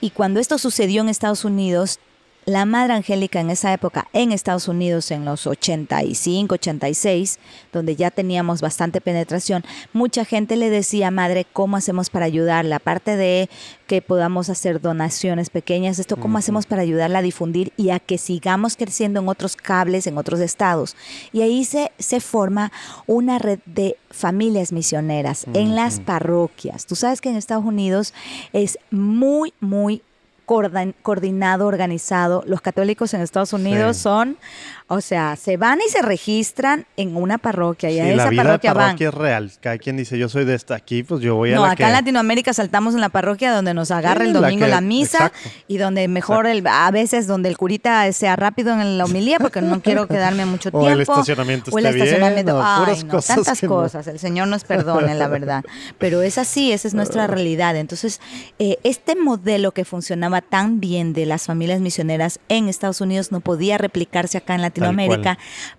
[0.00, 1.98] Y cuando esto sucedió en Estados Unidos,
[2.46, 7.40] la Madre Angélica en esa época, en Estados Unidos, en los 85, 86,
[7.72, 12.76] donde ya teníamos bastante penetración, mucha gente le decía, Madre, ¿cómo hacemos para ayudarla?
[12.76, 13.50] Aparte de
[13.88, 18.16] que podamos hacer donaciones pequeñas, esto, ¿cómo hacemos para ayudarla a difundir y a que
[18.16, 20.94] sigamos creciendo en otros cables, en otros estados?
[21.32, 22.70] Y ahí se, se forma
[23.08, 26.86] una red de familias misioneras en las parroquias.
[26.86, 28.14] Tú sabes que en Estados Unidos
[28.52, 30.02] es muy, muy
[30.46, 32.42] coordinado, organizado.
[32.46, 34.02] Los católicos en Estados Unidos Sí.
[34.04, 34.36] son,
[34.88, 38.30] o sea, se van y se registran en una parroquia y a Sí, esa la
[38.30, 38.84] vida parroquia de van.
[38.86, 39.52] parroquia es real.
[39.60, 41.76] Cada quien dice, yo soy de esta aquí, pues yo voy a No, la acá
[41.78, 41.84] que...
[41.84, 44.80] en Latinoamérica saltamos en la parroquia donde nos agarra Sí, el la domingo que- la
[44.80, 45.48] misa exacto.
[45.66, 49.60] y donde mejor el, a veces donde el curita sea rápido en la homilía porque
[49.60, 50.88] no quiero quedarme mucho O tiempo.
[50.90, 52.56] el estacionamiento O el bien, estacionamiento.
[52.56, 53.68] o Ay, puras no, cosas tantas no.
[53.68, 54.06] cosas.
[54.06, 55.64] El Señor nos perdone, la verdad.
[55.98, 57.74] Pero es así, esa es nuestra realidad.
[57.74, 58.20] Entonces,
[58.60, 63.40] eh, este modelo que funcionaba tan bien de las familias misioneras en Estados Unidos no
[63.40, 64.75] podía replicarse acá en Latinoamérica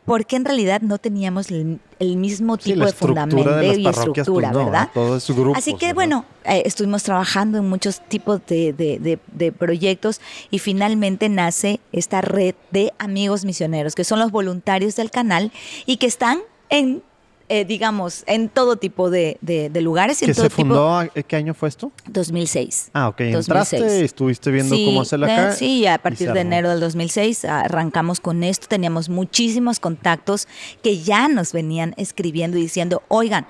[0.05, 4.51] porque en realidad no teníamos el, el mismo tipo de estructura fundamento de y estructura,
[4.51, 4.89] pues no, ¿verdad?
[4.93, 5.95] grupos, Así que ¿verdad?
[5.95, 11.79] bueno, eh, estuvimos trabajando en muchos tipos de, de- de- de proyectos y finalmente nace
[11.91, 15.51] esta red de amigos misioneros, que son los voluntarios del canal
[15.85, 17.01] y que están en,
[17.49, 21.01] eh, digamos, en todo tipo de, de- de lugares y ¿Que en todo se fundó,
[21.03, 21.27] tipo.
[21.27, 21.91] ¿qué año fue esto?
[22.07, 22.89] 2006.
[22.93, 23.47] Ah, ok, 2006.
[23.47, 25.51] entraste y estuviste viendo Sí, cómo hacerlo de- acá.
[25.53, 28.67] Sí, a partir de enero del 2006 arrancamos con esto.
[28.67, 30.47] Teníamos muchísimos contactos
[30.83, 33.47] que ya nos venían escribiendo y diciendo, oigan,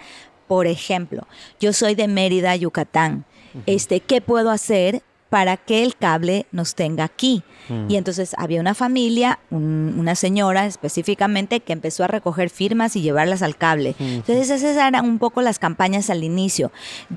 [0.47, 1.27] por ejemplo,
[1.59, 3.25] yo soy de Mérida, Yucatán.
[3.65, 7.43] Este, ¿qué puedo hacer para que el cable nos tenga aquí?
[7.89, 13.01] Y entonces había una familia, un- una señora específicamente, que empezó a recoger firmas y
[13.01, 13.95] llevarlas al cable.
[13.99, 16.71] Entonces esas eran un poco las campañas al inicio.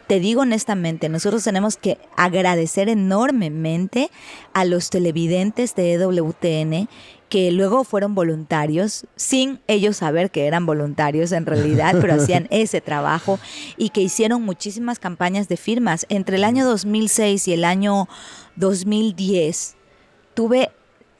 [0.08, 4.10] Te digo honestamente, nosotros tenemos que agradecer enormemente
[4.52, 6.88] a los televidentes de EWTN
[7.30, 12.80] que luego fueron voluntarios, sin ellos saber que eran voluntarios en realidad, pero hacían ese
[12.80, 13.38] trabajo
[13.76, 16.06] y que hicieron muchísimas campañas de firmas.
[16.08, 18.08] Entre el año 2006 y el año
[18.56, 19.76] 2010
[20.34, 20.70] tuve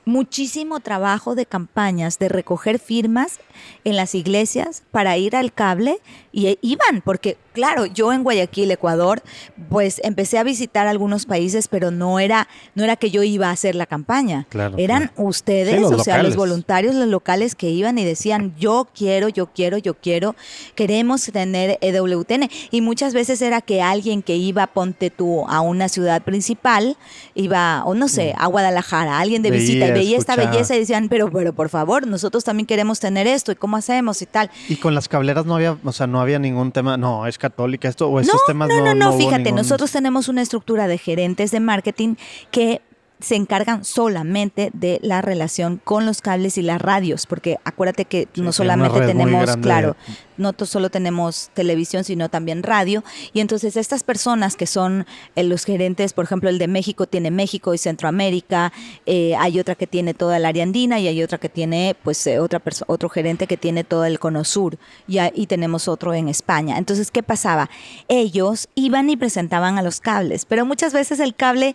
[0.04, 3.38] muchísimo trabajo de campañas de recoger firmas
[3.84, 6.00] en las iglesias para ir al cable
[6.32, 9.22] y eh, iban, porque claro, yo en Guayaquil, Ecuador,
[9.68, 13.52] pues empecé a visitar algunos países, pero no era, no era que yo iba a
[13.52, 14.46] hacer la campaña.
[14.48, 15.28] Claro, Eran claro.
[15.28, 19.46] ustedes, Sí, o sea, los voluntarios, los locales que iban y decían, yo quiero, yo
[19.46, 20.34] quiero, yo quiero,
[20.74, 22.48] queremos tener EWTN.
[22.70, 26.96] Y muchas veces era que alguien que iba, ponte tú, a una ciudad principal,
[27.34, 29.92] iba, o no sé, a Guadalajara, alguien de visita, y.
[29.92, 33.56] Veía, esta belleza y decían, pero, pero por favor, nosotros también queremos tener esto, ¿y
[33.56, 34.50] cómo hacemos y tal?
[34.68, 37.88] Y con las cableras no había, o sea, no había ningún tema, no, es católica
[37.88, 38.94] esto, o esos no, temas no, no.
[38.94, 42.14] no, no, fíjate, ningún- nosotros tenemos una estructura de gerentes de marketing
[42.52, 42.82] que
[43.20, 48.28] se encargan solamente de la relación con los cables y las radios, porque acuérdate que
[48.34, 49.96] Sí, no solamente tenemos, claro,
[50.36, 53.04] no solo tenemos televisión, sino también radio.
[53.32, 55.06] Y entonces estas personas que son
[55.36, 58.72] eh, los gerentes, por ejemplo, el de México tiene México y Centroamérica,
[59.06, 62.26] eh, hay otra que tiene toda el área andina y hay otra que tiene, pues,
[62.26, 66.28] eh, otra otro gerente que tiene todo el cono sur y, y tenemos otro en
[66.28, 66.78] España.
[66.78, 67.68] Entonces, ¿qué pasaba?
[68.08, 71.74] Ellos iban y presentaban a los cables, pero muchas veces el cable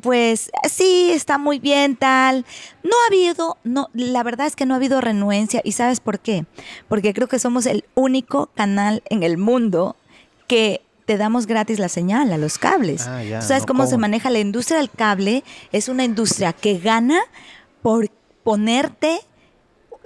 [0.00, 2.44] pues sí, está muy bien, tal.
[2.82, 5.60] No ha habido, no, la verdad es que no ha habido renuencia.
[5.64, 6.44] ¿Y sabes por qué?
[6.88, 9.96] Porque creo que somos el único canal en el mundo
[10.46, 13.06] que te damos gratis la señal a los cables.
[13.06, 15.44] Ah, ya, ¿Tú ¿Sabes no cómo se maneja la industria del cable?
[15.72, 17.20] Es una industria que gana
[17.82, 18.10] por
[18.42, 19.20] ponerte,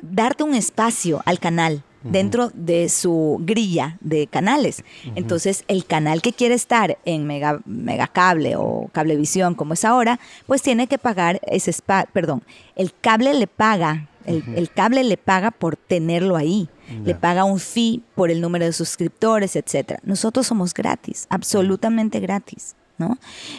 [0.00, 4.84] darte un espacio al canal dentro de su grilla de canales.
[5.14, 10.62] Entonces, el canal que quiere estar en mega, megacable o cablevisión como es ahora, pues
[10.62, 12.42] tiene que pagar ese espacio, perdón,
[12.76, 16.68] el cable le paga, el, el cable le paga por tenerlo ahí.
[17.04, 20.00] le paga un fee por el número de suscriptores, etcétera.
[20.04, 22.76] Nosotros somos gratis, absolutamente gratis.
[22.98, 23.18] ¿No?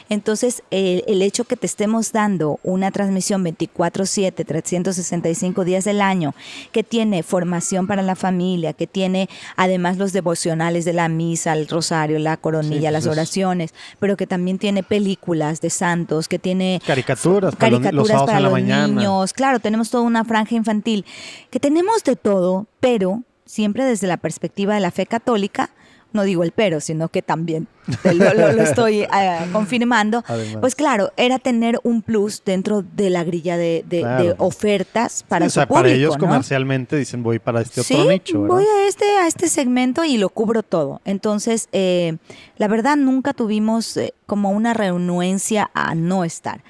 [0.09, 6.35] Entonces, el, hecho que te estemos dando una transmisión 24/7, 365 días del año,
[6.71, 11.67] que tiene formación para la familia, que tiene además los devocionales de la misa, el
[11.67, 17.55] rosario, la coronilla, las oraciones, pero que también tiene películas de santos, que tiene caricaturas,
[17.55, 21.05] caricaturas para los, niños, claro, tenemos toda una franja infantil,
[21.49, 25.71] que tenemos de todo, pero siempre desde la perspectiva de la fe católica,
[26.11, 27.67] no digo el pero, sino que también
[28.03, 29.07] lo, estoy eh,
[29.51, 30.23] confirmando,
[30.59, 35.67] pues claro, era tener un plus dentro de la grilla de, ofertas para o sea,
[35.67, 38.39] para ellos comercialmente dicen voy para este otro nicho.
[38.39, 41.01] Voy a este, a este segmento y lo cubro todo.
[41.05, 42.17] Entonces, eh,
[42.57, 46.63] la verdad nunca tuvimos eh, como una renuencia a no estar.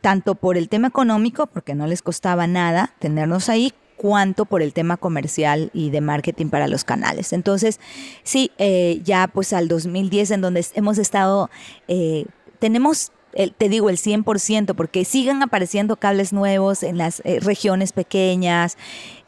[0.00, 4.72] Tanto por el tema económico, porque no les costaba nada tenernos ahí, cuanto por el
[4.72, 7.34] tema comercial y de marketing para los canales.
[7.34, 7.80] Entonces,
[8.22, 11.50] sí, eh, ya pues al 2010 en donde hemos estado,
[11.86, 12.24] eh,
[12.60, 13.12] tenemos
[13.58, 18.76] te digo el 100%, porque sigan apareciendo cables nuevos en las eh, regiones pequeñas.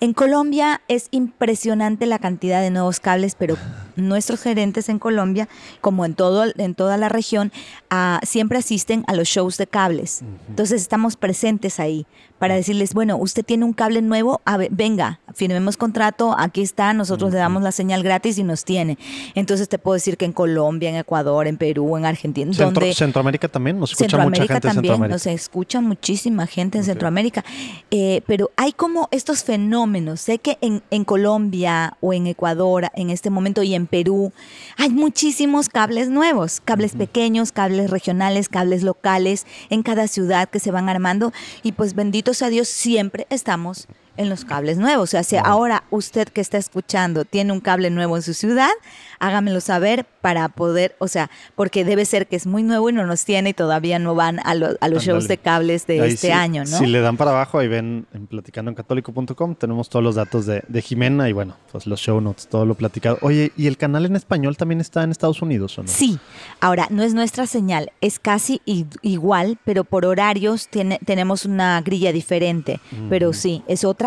[0.03, 3.57] En Colombia es impresionante la cantidad de nuevos cables, pero
[3.95, 5.49] nuestros gerentes en Colombia,
[5.81, 7.53] como en, todo, en toda la región,
[7.89, 10.25] ah, siempre asisten a los shows de cables.
[10.49, 12.05] Entonces estamos presentes ahí
[12.43, 14.41] para decirles, bueno, usted tiene un cable nuevo,
[14.73, 18.99] venga, firmemos contrato, aquí está, nosotros le damos la señal gratis y nos tiene.
[19.37, 22.53] Entonces te puedo decir que en Colombia, en Ecuador, en Perú, en Argentina,
[22.95, 27.45] Centroamérica también nos escucha Centroamérica mucha gente también, nos escucha muchísima gente en Centroamérica,
[27.93, 33.11] eh, pero hay como estos fenómenos, sé que en, en Colombia o en Ecuador en
[33.11, 34.33] este momento y en Perú
[34.77, 40.71] hay muchísimos cables nuevos, cables pequeños, cables regionales, cables locales en cada ciudad que se
[40.71, 41.33] van armando.
[41.63, 45.03] Y pues bendito a Dios, siempre estamos en los cables nuevos.
[45.03, 48.71] O sea, si ahora usted que está escuchando tiene un cable nuevo en su ciudad,
[49.19, 53.07] hágamelo saber para poder, o sea, porque debe ser que es muy nuevo y no
[53.07, 56.79] nos tiene y todavía no van a, los shows de cables de este año, ¿no?
[56.79, 60.47] Si le dan para abajo, ahí ven en platicando en católico.com, tenemos todos los datos
[60.47, 63.19] de, Jimena y bueno, pues los show notes, todo lo platicado.
[63.23, 65.89] Oye, ¿y el canal en español también está en Estados Unidos o no?
[65.89, 66.19] Sí,
[66.61, 72.13] ahora no es nuestra señal, es casi igual, pero por horarios tiene, tenemos una grilla
[72.13, 74.02] diferente, pero sí, es otra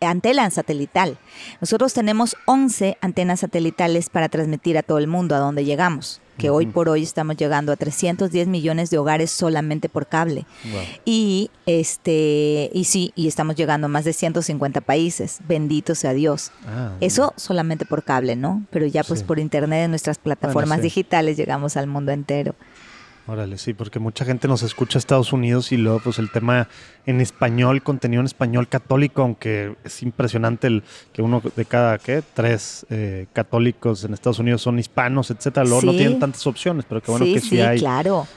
[0.00, 1.18] antena satelital.
[1.60, 6.50] Nosotros tenemos 11 antenas satelitales para transmitir a todo el mundo a donde llegamos que
[6.50, 10.46] hoy por hoy estamos llegando a 310 millones de hogares solamente por cable.
[11.04, 15.38] Y este y sí, y estamos llegando a más de 150 países.
[15.48, 16.52] Bendito sea Dios.
[16.66, 18.64] Ah, Eso solamente por cable, ¿no?
[18.70, 22.54] Pero ya pues por internet en nuestras plataformas digitales llegamos al mundo entero.
[23.28, 26.68] Órale, sí, porque mucha gente nos escucha a Estados Unidos y luego pues el tema
[27.06, 32.22] en español, contenido en español católico, aunque es impresionante el que uno de cada, ¿qué?
[32.34, 35.66] Tres eh, católicos en Estados Unidos son hispanos, etcétera.
[35.66, 37.80] Luego no tienen tantas opciones, pero qué bueno que sí, sí hay.
[37.80, 38.28] claro.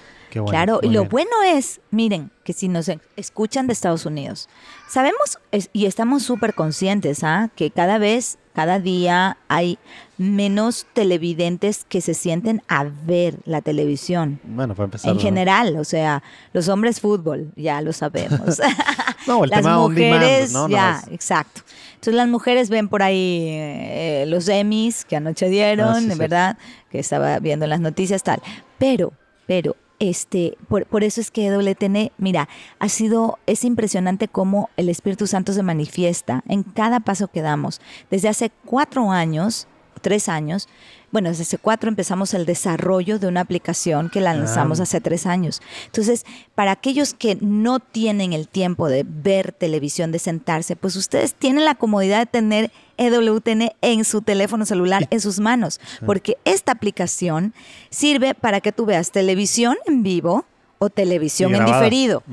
[0.48, 4.50] claro, y lo bueno es, miren, que si nos escuchan de Estados Unidos,
[4.88, 5.38] sabemos
[5.72, 7.52] y estamos súper conscientes ¿ah?
[7.56, 9.78] que cada vez cada día hay
[10.20, 14.40] menos televidentes que se sienten a ver la televisión.
[14.44, 15.12] Bueno, para empezar.
[15.12, 18.60] En general, o sea, los hombres fútbol, ya lo sabemos.
[19.28, 21.62] no, el las mujeres, ya, exacto.
[21.92, 26.58] Entonces las mujeres ven por ahí eh, los Emmys que anoche dieron, ah, ¿verdad?
[26.92, 28.42] Que estaba viendo en las noticias tal.
[28.78, 29.14] Pero,
[29.48, 34.90] pero este, por, por, eso es que WTN, mira, ha sido, es impresionante cómo el
[34.90, 37.80] Espíritu Santo se manifiesta en cada paso que damos.
[38.10, 39.68] Desde hace cuatro años,
[40.00, 40.68] tres años,
[41.12, 45.26] bueno, desde hace cuatro empezamos el desarrollo de una aplicación que la lanzamos hace tres
[45.26, 45.62] años.
[45.86, 51.34] Entonces, para aquellos que no tienen el tiempo de ver televisión, de sentarse, pues ustedes
[51.34, 56.74] tienen la comodidad de tener EWTN en su teléfono celular, en sus manos, porque esta
[56.74, 57.54] aplicación
[57.90, 60.46] sirve para que tú veas televisión en vivo
[60.78, 62.24] o televisión en diferido.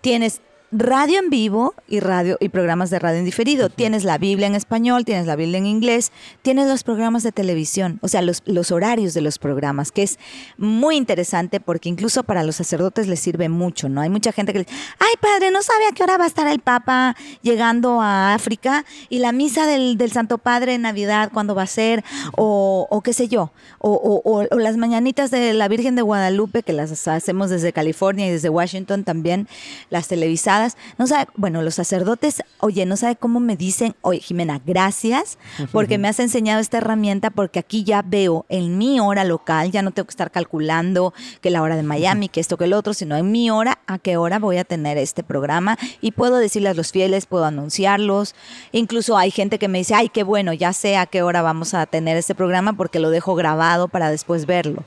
[0.00, 0.40] Tienes
[0.72, 3.70] radio en vivo y radio y programas de radio en diferido.
[3.70, 7.98] Tienes la Biblia en español, tienes la Biblia en inglés, tienes los programas de televisión,
[8.02, 10.18] o sea, los, los horarios de los programas, que es
[10.58, 14.00] muy interesante porque incluso para los sacerdotes les sirve mucho, ¿no?
[14.00, 16.46] Hay mucha gente que dice, ay padre, no sabe a qué hora va a estar
[16.46, 21.62] el Papa llegando a África y la misa del, Santo Padre en Navidad, cuándo va
[21.62, 22.04] a ser,
[22.36, 26.72] o, o qué sé yo, o, o, las mañanitas de la Virgen de Guadalupe, que
[26.72, 29.46] las hacemos desde California y desde Washington también,
[29.88, 30.59] las televisadas
[30.98, 35.38] No sabe, bueno, los sacerdotes, oye, no sabe cómo me dicen, oye, Jimena, gracias
[35.72, 39.82] porque me has enseñado esta herramienta porque aquí ya veo en mi hora local, ya
[39.82, 42.94] no tengo que estar calculando que la hora de Miami, que esto, que el otro,
[42.94, 46.68] sino en mi hora, a qué hora voy a tener este programa y puedo decirle
[46.70, 48.34] a los fieles, puedo anunciarlos.
[48.72, 51.74] Incluso hay gente que me dice, ay, qué bueno, ya sé a qué hora vamos
[51.74, 54.84] a tener este programa porque lo dejo grabado para después verlo.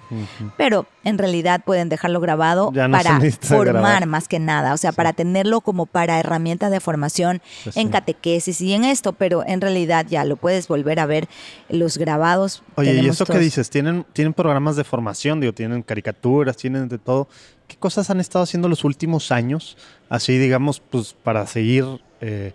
[0.57, 5.61] Pero en realidad pueden dejarlo grabado para formar más que nada, o sea, para tenerlo
[5.63, 10.25] como para herramienta de formación pues en catequesis y en esto, pero en realidad ya
[10.25, 11.27] lo puedes volver a ver
[11.69, 12.63] los grabados.
[12.75, 13.69] Oye, ¿y eso que dices?
[13.69, 17.27] ¿Tienen, tienen programas de formación, digo, tienen caricaturas, tienen de todo.
[17.67, 19.77] ¿Qué cosas han estado haciendo los últimos años?
[20.09, 21.85] Así, digamos, pues para seguir...
[22.21, 22.53] Eh,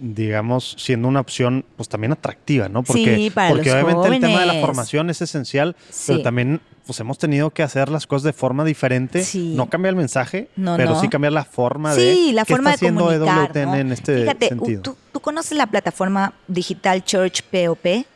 [0.00, 2.82] digamos, siendo una opción pues también atractiva, ¿no?
[2.82, 5.74] Porque, sí, para porque obviamente el tema de la formación es esencial,
[6.06, 9.22] pero también pues hemos tenido que hacer las cosas de forma diferente.
[9.34, 13.54] No cambiar el mensaje, pero sí cambiar la forma de sí, la forma de comunicar,
[13.54, 14.80] en este Fíjate, sentido.
[14.80, 18.06] ¿tú, ¿tú, conoces la plataforma digital Church POP?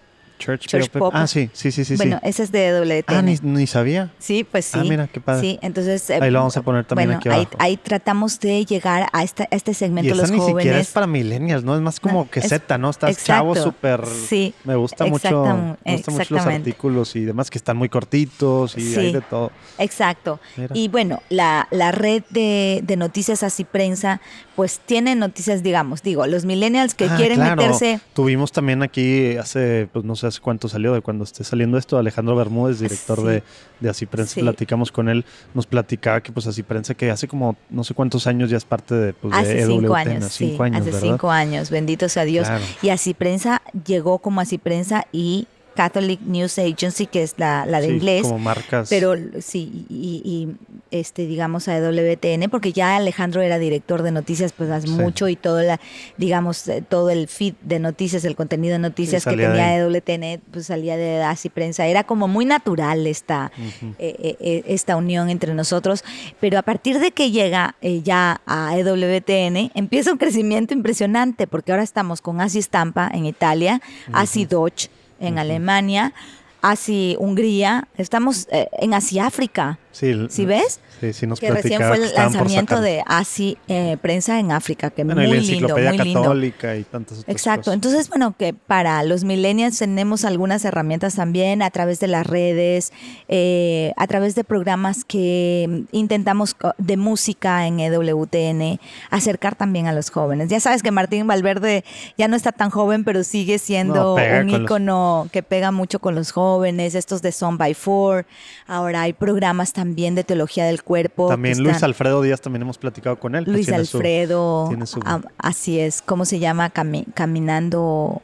[0.43, 1.13] Church, Pop.
[1.15, 1.97] Ah, sí, sí, sí, sí.
[1.97, 3.15] Bueno, ese es de WTN.
[3.15, 4.11] Ah, ni, sabía.
[4.19, 4.79] Sí, pues sí.
[4.81, 5.41] Ah, mira, qué padre.
[5.41, 6.11] Sí, entonces...
[6.11, 7.51] ahí lo vamos a poner también bueno, aquí abajo.
[7.59, 10.63] Ahí, ahí, tratamos de llegar a, esta, este segmento de los ni jóvenes.
[10.63, 11.75] siquiera es para millennials, ¿no?
[11.75, 12.91] Es más como que Z, ¿no?
[12.91, 14.05] Estás chavo súper...
[14.07, 14.55] Sí.
[14.65, 18.97] Me gusta mucho, me gustan mucho los artículos y demás que están muy cortitos y
[18.97, 19.53] hay de todo.
[19.79, 20.41] Exacto.
[20.75, 24.21] Y bueno, la, la red de, de noticias así prensa
[24.57, 27.57] pues tiene noticias, digamos, digo, los millennials que ah, quieren claro.
[27.57, 28.01] meterse.
[28.13, 31.99] Tuvimos también aquí hace, pues no sé hace cuánto salió, de cuando esté saliendo esto,
[31.99, 33.43] Alejandro Bermúdez, director de,
[33.81, 35.25] de Así Prensa, platicamos con él,
[35.55, 38.65] nos platicaba que pues Así Prensa, que hace como no sé cuántos años ya es
[38.65, 41.01] parte de, pues, hace de cinco EWTN, años, cinco años, hace ¿verdad?
[41.01, 42.47] cinco años, bendito sea Dios.
[42.47, 42.65] Claro.
[42.83, 47.81] Y Así Prensa llegó como Así Prensa y Catholic News Agency, que es la, la
[47.81, 48.23] de Sí, inglés.
[48.23, 48.89] Como marcas.
[48.89, 50.49] Pero sí, y, y,
[50.91, 54.93] este, digamos a WTN, porque ya Alejandro era director de noticias, pues hace Sí.
[54.93, 55.81] mucho y todo la,
[56.19, 60.67] digamos, eh, todo el feed de noticias, el contenido de noticias que tenía WTN, pues
[60.67, 61.87] salía de Así Prensa.
[61.87, 63.51] Era como muy natural esta,
[63.99, 66.05] eh, eh, eh, esta unión entre nosotros.
[66.41, 71.73] Pero a partir de que llega eh, ya a EWTN, empieza un crecimiento impresionante, porque
[71.73, 73.81] ahora estamos con Asi Stampa en Italia,
[74.13, 74.89] Asi Dodge
[75.23, 76.13] en Alemania,
[76.61, 79.79] Asi Hungría, estamos eh, en Asi África.
[79.93, 80.81] Sí, ¿Sí ves?
[81.01, 85.05] Sí, sí nos Que recién fue el lanzamiento de Asi eh, Prensa en África, que
[85.05, 86.23] Bueno, y muy la lindo, muy lindo.
[86.23, 87.61] católica y tantas otras Exacto.
[87.65, 87.75] cosas.
[87.75, 92.91] Entonces, bueno, que para los millennials tenemos algunas herramientas también a través de las redes,
[93.29, 98.81] eh, a través de programas que intentamos de música en EWTN,
[99.11, 100.49] acercar también a los jóvenes.
[100.49, 101.85] Ya sabes que Martín Valverde
[102.17, 105.99] ya no está tan joven, pero sigue siendo No, un los- ícono que pega mucho
[105.99, 108.25] con los jóvenes, estos de Son by Four.
[108.67, 111.29] Ahora hay programas también de teología del cuerpo.
[111.29, 113.45] También Luis están- Alfredo Díaz también hemos platicado con él.
[113.47, 116.73] Luis su- Alfredo, tiene su- ah, así es, ¿cómo se llama?
[116.73, 118.23] Cami- caminando,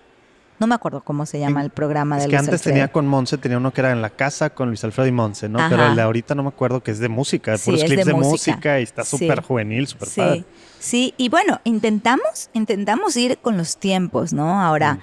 [0.60, 2.74] no me acuerdo cómo se llama el programa de Es que Luis antes Alfredo.
[2.74, 5.48] tenía con Monse, tenía uno que era en la casa con Luis Alfredo y Monse,
[5.48, 5.58] ¿no?
[5.58, 5.68] Ajá.
[5.70, 8.04] Pero el de ahorita no me acuerdo que es de música, de Sí, puros clips
[8.06, 8.30] de de, música.
[8.56, 8.80] música.
[8.80, 9.18] y está Sí.
[9.18, 10.44] súper juvenil, súper Sí, padre.
[10.78, 14.60] sí, y bueno, intentamos, intentamos ir con los tiempos, ¿no?
[14.60, 15.00] Ahora, Mm.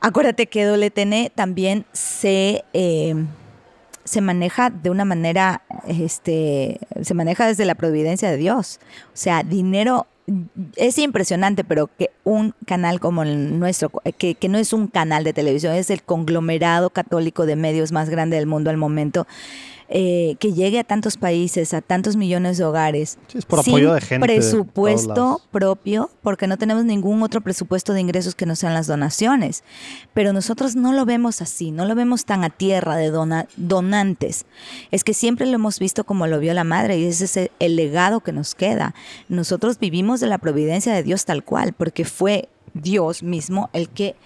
[0.00, 3.14] acuérdate que WTN también se, eh,
[4.04, 8.80] se maneja de una manera, este, se maneja desde la providencia de Dios.
[9.08, 10.06] O sea, dinero
[10.76, 15.24] es impresionante, pero que un canal como el nuestro, que, que no es un canal
[15.24, 19.26] de televisión, es el conglomerado católico de medios más grande del mundo al momento,
[19.96, 23.16] eh, que llegue a tantos países, a tantos millones de hogares.
[23.28, 27.92] Sí, es por sin apoyo de gente presupuesto propio, porque no tenemos ningún otro presupuesto
[27.92, 29.62] de ingresos que no sean las donaciones.
[30.12, 34.46] Pero nosotros no lo vemos así, no lo vemos tan a tierra de dona- donantes.
[34.90, 37.76] Es que siempre lo hemos visto como lo vio la madre y ese es el-
[37.76, 38.94] legado que nos queda.
[39.28, 44.16] Nosotros vivimos de la providencia de Dios tal cual, porque fue Dios mismo el que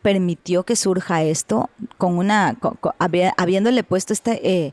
[0.00, 1.68] permitió que surja esto
[1.98, 2.56] con una,
[3.36, 4.72] habiéndole puesto este, eh,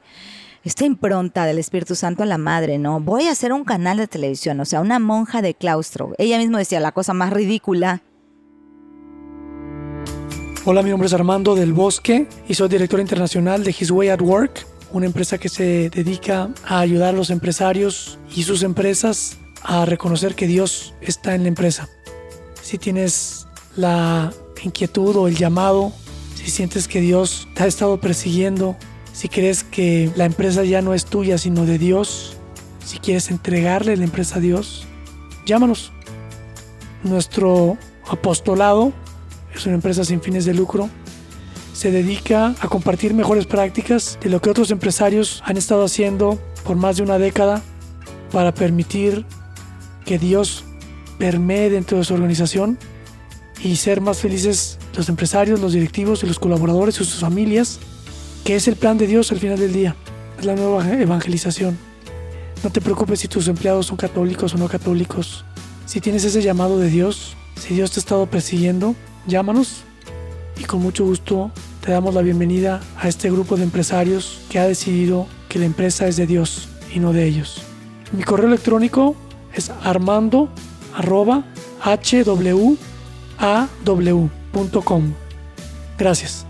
[0.66, 3.00] esta impronta del Espíritu Santo a la madre, ¿no?
[3.00, 6.14] Voy a hacer un canal de televisión, o sea, una monja de claustro.
[6.18, 8.02] Ella misma decía la cosa más ridícula.
[10.66, 14.22] Hola, mi nombre es Armando del Bosque y soy director internacional de His Way at
[14.22, 19.86] Work, una empresa que se dedica a ayudar a los empresarios y sus empresas a
[19.86, 21.88] reconocer que Dios está en la empresa.
[22.64, 23.46] Si tienes
[23.76, 25.94] la inquietud o el llamado,
[26.34, 28.76] si sientes que Dios te ha estado persiguiendo,
[29.16, 32.36] si crees que la empresa ya no es tuya sino de Dios,
[32.86, 34.86] si quieres entregarle la empresa a Dios,
[35.46, 35.94] llámanos.
[37.02, 37.78] Nuestro
[38.10, 38.92] apostolado
[39.56, 40.90] es una empresa sin fines de lucro.
[41.74, 46.76] Se dedica a compartir mejores prácticas de lo que otros empresarios han estado haciendo por
[46.76, 47.62] más de una década
[48.34, 49.26] para permitir
[50.04, 50.66] que Dios
[51.18, 52.78] permee dentro de su organización
[53.64, 57.80] y ser más felices los empresarios, los directivos y los colaboradores y sus familias,
[58.46, 59.96] que es el plan de Dios al final del día.
[60.38, 61.78] Es la nueva evangelización.
[62.64, 65.44] No te preocupes si tus empleados son católicos o no católicos.
[65.88, 69.84] Si tienes ese llamado de Dios, si Dios te ha estado persiguiendo, llámanos
[70.60, 71.50] y con mucho gusto
[71.82, 76.08] te damos la bienvenida a este grupo de empresarios que ha decidido que la empresa
[76.08, 77.64] es de Dios y no de ellos.
[78.12, 79.16] Mi correo electrónico
[79.56, 80.50] es armando
[85.98, 86.45] Gracias.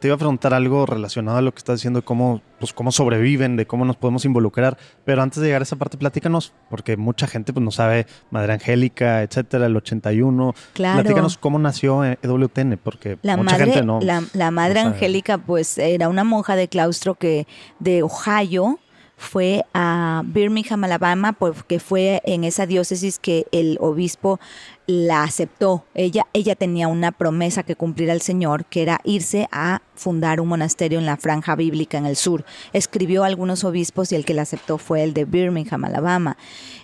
[0.00, 3.56] Te iba a preguntar algo relacionado a lo que estás diciendo, cómo, pues, cómo sobreviven,
[3.56, 4.78] de cómo nos podemos involucrar.
[5.04, 8.54] Pero antes de llegar a esa parte, platícanos, porque mucha gente pues, no sabe Madre
[8.54, 10.54] Angélica, etcétera, el 81.
[10.72, 11.02] Claro.
[11.02, 14.00] Platícanos cómo nació EWTN, porque la mucha madre, gente no.
[14.00, 17.46] La, Madre Angélica, pues, era una monja de claustro que
[17.78, 18.78] de Ohio
[19.20, 24.40] fue a Birmingham, Alabama, porque fue en esa diócesis que el obispo
[24.86, 25.84] la aceptó.
[25.94, 30.48] Ella, ella tenía una promesa que cumplir al Señor, que era irse a fundar un
[30.48, 32.46] monasterio en la franja bíblica en el sur.
[32.72, 36.38] Escribió a algunos obispos y el que la aceptó fue el de Birmingham, Alabama.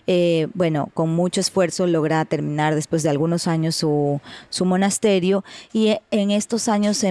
[0.06, 4.20] Eh, bueno, con mucho esfuerzo logra terminar después de algunos años su,
[4.50, 7.02] su monasterio y en estos años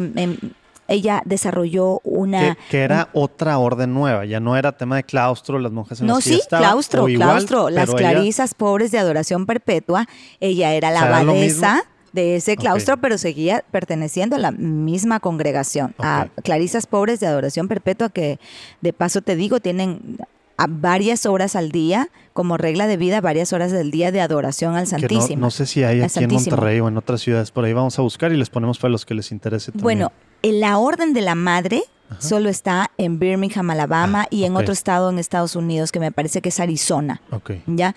[0.88, 2.58] ella desarrolló una...
[2.70, 6.22] Que, era otra orden nueva, ya no era tema de claustro, las monjas en No,
[6.22, 10.08] sí, claustro, claustro, las clarisas pobres de adoración perpetua,
[10.40, 11.84] ella era la abadesa
[12.14, 17.68] de ese claustro, pero seguía perteneciendo a la misma congregación, a clarisas pobres de adoración
[17.68, 18.40] perpetua que
[18.82, 20.18] de paso te digo, tienen
[20.58, 24.76] a varias horas al día, como regla de vida, varias horas del día de adoración
[24.76, 25.40] al Santísimo.
[25.40, 28.02] No, sé si hay aquí en Monterrey o en otras ciudades, por ahí vamos a
[28.02, 29.84] buscar y les ponemos para los que les interese también.
[29.84, 30.12] Bueno,
[30.44, 31.84] la Orden de la Madre
[32.20, 36.12] solo está en Birmingham, Alabama, ah, y en otro estado en Estados Unidos, que me
[36.12, 37.22] parece que es Arizona.
[37.68, 37.96] ¿Ya?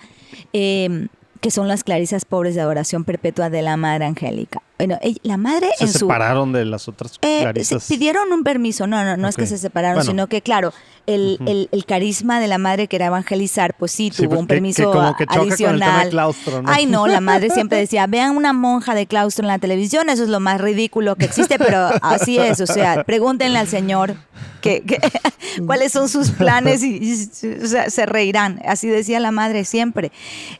[0.53, 1.09] Eh,
[1.41, 4.61] que son las clarisas pobres de adoración perpetua de la Madre Angélica.
[4.79, 7.85] Bueno, la madre se separaron de las otras eh, clarisas.
[7.85, 10.71] pidieron un permiso, no, no, no es que se separaron, sino que claro,
[11.05, 14.93] el, el, carisma de la madre que era evangelizar, pues sí, tuvo pues, un permiso
[15.27, 16.33] adicional.
[16.65, 20.23] Ay, no, la madre siempre decía, vean una monja de claustro en la televisión, eso
[20.23, 24.15] es lo más ridículo que existe, pero así es, o sea, pregúntenle al Señor
[24.61, 24.83] que,
[25.65, 28.61] cuáles son sus planes y, se reirán.
[28.65, 30.11] Así decía la madre siempre.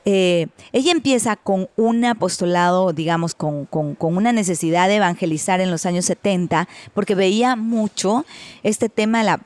[0.06, 5.86] Eh, ella empieza con un apostolado, digamos, con, con una necesidad de evangelizar en los
[5.86, 8.26] años 70, porque veía mucho
[8.64, 9.42] este tema de la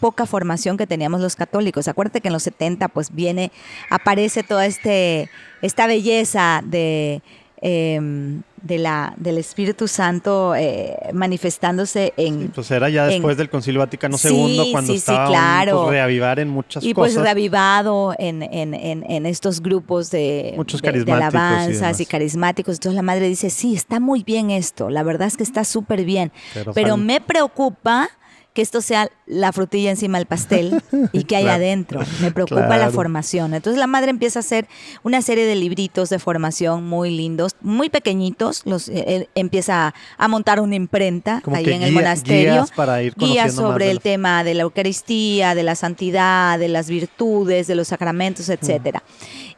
[0.00, 1.88] poca formación que teníamos los católicos.
[1.88, 3.52] Acuérdate que en los 70 pues viene,
[3.90, 5.30] aparece toda este,
[5.62, 7.22] esta belleza de
[7.66, 12.48] Em, de la, del Espíritu Santo eh, manifestándose en...
[12.48, 15.82] pues era ya después del Concilio Vaticano II cuando estaba claro.
[15.82, 17.12] pues, reavivar en muchas y pues, cosas.
[17.12, 22.76] Y pues reavivado en, en, en, estos grupos de, Muchos de, alabanzas y, carismáticos.
[22.76, 26.04] Entonces la madre dice, sí, está muy bien esto, la verdad es que está súper
[26.06, 26.32] bien,
[26.74, 28.08] pero me preocupa
[28.54, 30.80] que esto sea la frutilla encima del pastel
[31.12, 32.00] y que hay adentro.
[32.20, 33.52] Me preocupa la formación.
[33.52, 34.68] Entonces la madre empieza a hacer
[35.02, 38.62] una serie de libritos de formación muy lindos, muy pequeñitos.
[38.64, 42.52] Los eh, empieza a, montar una imprenta ahí en el monasterio.
[42.52, 46.88] Guías para ir Guías sobre el tema de la Eucaristía, de la santidad, de las
[46.88, 49.02] virtudes, de los sacramentos, etcétera.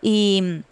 [0.01, 0.63] Y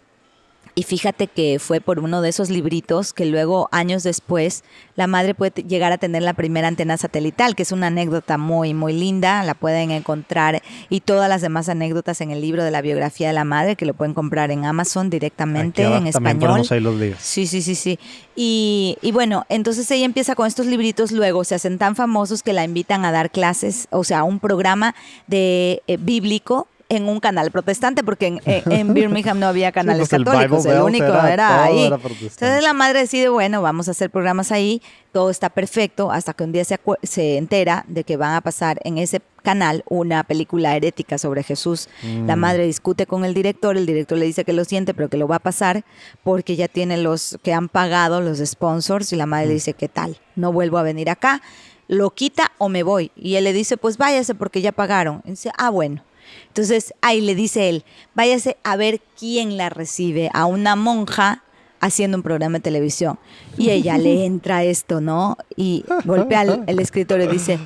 [0.75, 4.65] y fíjate que fue por uno de esos libritos que luego, años después,
[4.97, 8.73] la madre puede llegar a tener la primera antena satelital, que es una anécdota muy,
[8.73, 9.41] muy linda.
[9.43, 13.33] La pueden encontrar y todas las demás anécdotas en el libro de la biografía de
[13.33, 16.61] la madre, que lo pueden comprar en Amazon directamente en español.
[16.69, 17.97] Ahí los Sí, sí, sí, sí.
[18.35, 22.51] Y, y, bueno, entonces ella empieza con estos libritos, luego se hacen tan famosos que
[22.51, 24.93] la invitan a dar clases, o sea, un programa
[25.27, 30.81] de eh, bíblico en un canal protestante, porque en, Birmingham no había canales católicos, el,
[30.81, 31.85] único era, ahí.
[31.85, 34.81] Entonces la madre decide, bueno, vamos a hacer programas ahí,
[35.11, 38.79] todo está perfecto, hasta que un día se, se entera de que van a pasar
[38.83, 41.87] en ese canal una película herética sobre Jesús.
[42.03, 42.39] La mm.
[42.39, 45.27] madre discute con el director, el director le dice que lo siente, pero que lo
[45.27, 45.85] va a pasar
[46.23, 49.55] porque ya tiene los que han pagado los sponsors y la madre le mm.
[49.55, 50.17] dice, ¿qué tal?
[50.35, 51.41] No vuelvo a venir acá.
[51.87, 53.11] ¿Lo quita o me voy?
[53.15, 55.21] Y él le dice, pues váyase porque ya pagaron.
[55.25, 56.01] Y dice, ah, bueno.
[56.47, 57.83] Entonces ahí le dice él,
[58.13, 61.43] váyase a ver quién la recibe, a una monja
[61.79, 63.19] haciendo un programa de televisión.
[63.57, 65.37] Y ella le entra esto, ¿no?
[65.55, 67.59] Y golpea el, escritorio y dice,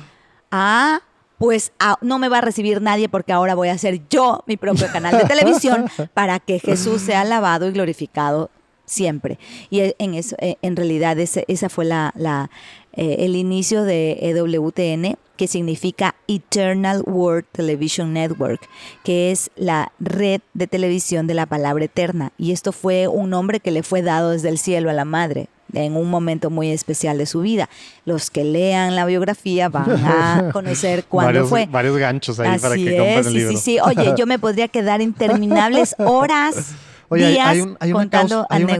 [0.50, 1.00] ah,
[1.38, 4.56] pues ah, no me va a recibir nadie porque ahora voy a hacer yo mi
[4.56, 8.50] propio canal de televisión para que Jesús sea alabado y glorificado
[8.84, 9.38] siempre.
[9.70, 12.50] Y en, eso, eh, en realidad esa fue la,
[12.92, 18.60] eh, el inicio de EWTN, que significa Eternal World Television Network,
[19.04, 22.32] que es la red de televisión de la palabra eterna.
[22.36, 25.48] Y esto fue un nombre que le fue dado desde el cielo a la madre
[25.72, 27.68] en un momento muy especial de su vida.
[28.04, 31.66] Los que lean la biografía van a conocer cuándo fue.
[31.66, 33.52] Varios ganchos ahí para que compren el libro.
[33.52, 36.74] Sí, sí, Oye, yo me podría quedar interminables horas
[37.12, 38.08] Oye, hay, una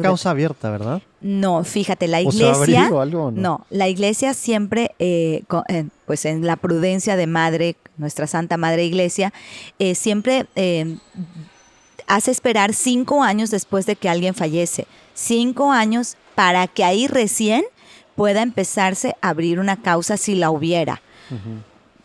[0.01, 1.03] causa, abierta, ¿verdad?
[1.21, 2.89] No, fíjate, la iglesia.
[3.33, 3.67] no?
[3.71, 9.33] la iglesia siempre, eh, eh, pues en la prudencia de madre, nuestra Santa Madre Iglesia,
[9.81, 10.47] eh, siempre
[12.07, 14.87] hace esperar cinco años después de que alguien fallece.
[15.13, 17.65] Cinco años para que ahí recién
[18.15, 21.03] pueda empezarse a abrir una causa si la hubiera.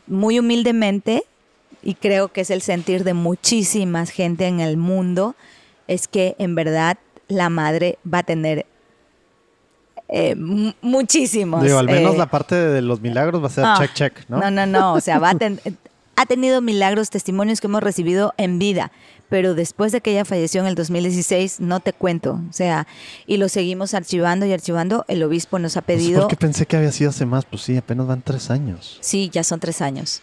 [0.07, 1.23] Muy humildemente,
[1.83, 5.35] y creo que es el sentir de muchísima gente en el mundo,
[5.87, 8.65] es que en verdad la madre va a tener
[10.07, 10.35] eh,
[10.81, 11.63] muchísimos.
[11.63, 14.39] Digo, al menos eh, la parte de los milagros va a ser check, check, ¿no?
[14.39, 14.93] No, no, no.
[14.93, 15.35] O sea, va a
[16.17, 18.91] ha tenido milagros, testimonios que hemos recibido en vida,
[19.27, 22.39] pero después de que ella falleció en el 2016, no te cuento.
[22.49, 22.87] O sea,
[23.27, 25.03] y lo seguimos archivando y archivando.
[25.07, 26.21] El obispo nos ha pedido.
[26.21, 27.45] ¿Por qué pensé que había sido hace más?
[27.45, 28.97] Pues sí, apenas van tres años.
[29.01, 30.21] Sí, ya son tres años.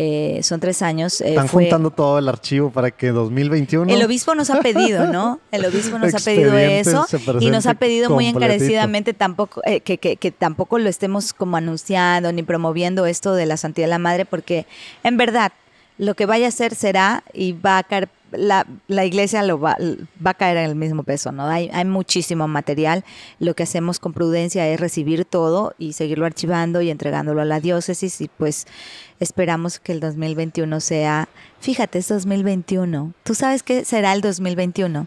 [0.00, 1.20] Eh, son tres años.
[1.20, 3.92] Eh, Están juntando todo el archivo para que 2021.
[3.92, 5.40] El obispo nos ha pedido, ¿no?
[5.50, 7.04] El obispo nos ha pedido eso
[7.40, 11.56] y nos ha pedido muy encarecidamente tampoco eh, que, que, que, tampoco lo estemos como
[11.56, 14.66] anunciando ni promoviendo esto de la santidad de la madre, porque
[15.02, 15.52] en verdad
[15.98, 19.76] lo que vaya a hacer será y va a caer la, la, iglesia lo va,
[20.24, 21.46] va, a caer en el mismo peso, ¿no?
[21.46, 23.04] Hay, hay muchísimo material.
[23.38, 27.60] Lo que hacemos con prudencia es recibir todo y seguirlo archivando y entregándolo a la
[27.60, 28.66] diócesis y pues
[29.20, 31.28] esperamos que el 2021 sea,
[31.60, 33.12] fíjate, es 2021.
[33.22, 35.06] ¿Tú sabes qué será el 2021?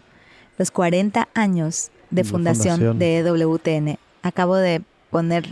[0.58, 3.98] Los 40 años de fundación, de EWTN.
[4.22, 5.48] Acabo de poner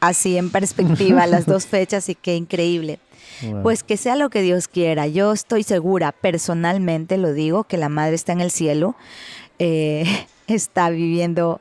[0.00, 2.98] así en perspectiva las dos fechas y qué increíble.
[3.62, 5.06] Pues que sea lo que Dios quiera.
[5.06, 8.94] Yo estoy segura, personalmente lo digo, que la Madre está en el cielo,
[9.58, 10.04] eh,
[10.46, 11.60] está viviendo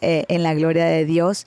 [0.00, 1.46] eh, en la gloria de Dios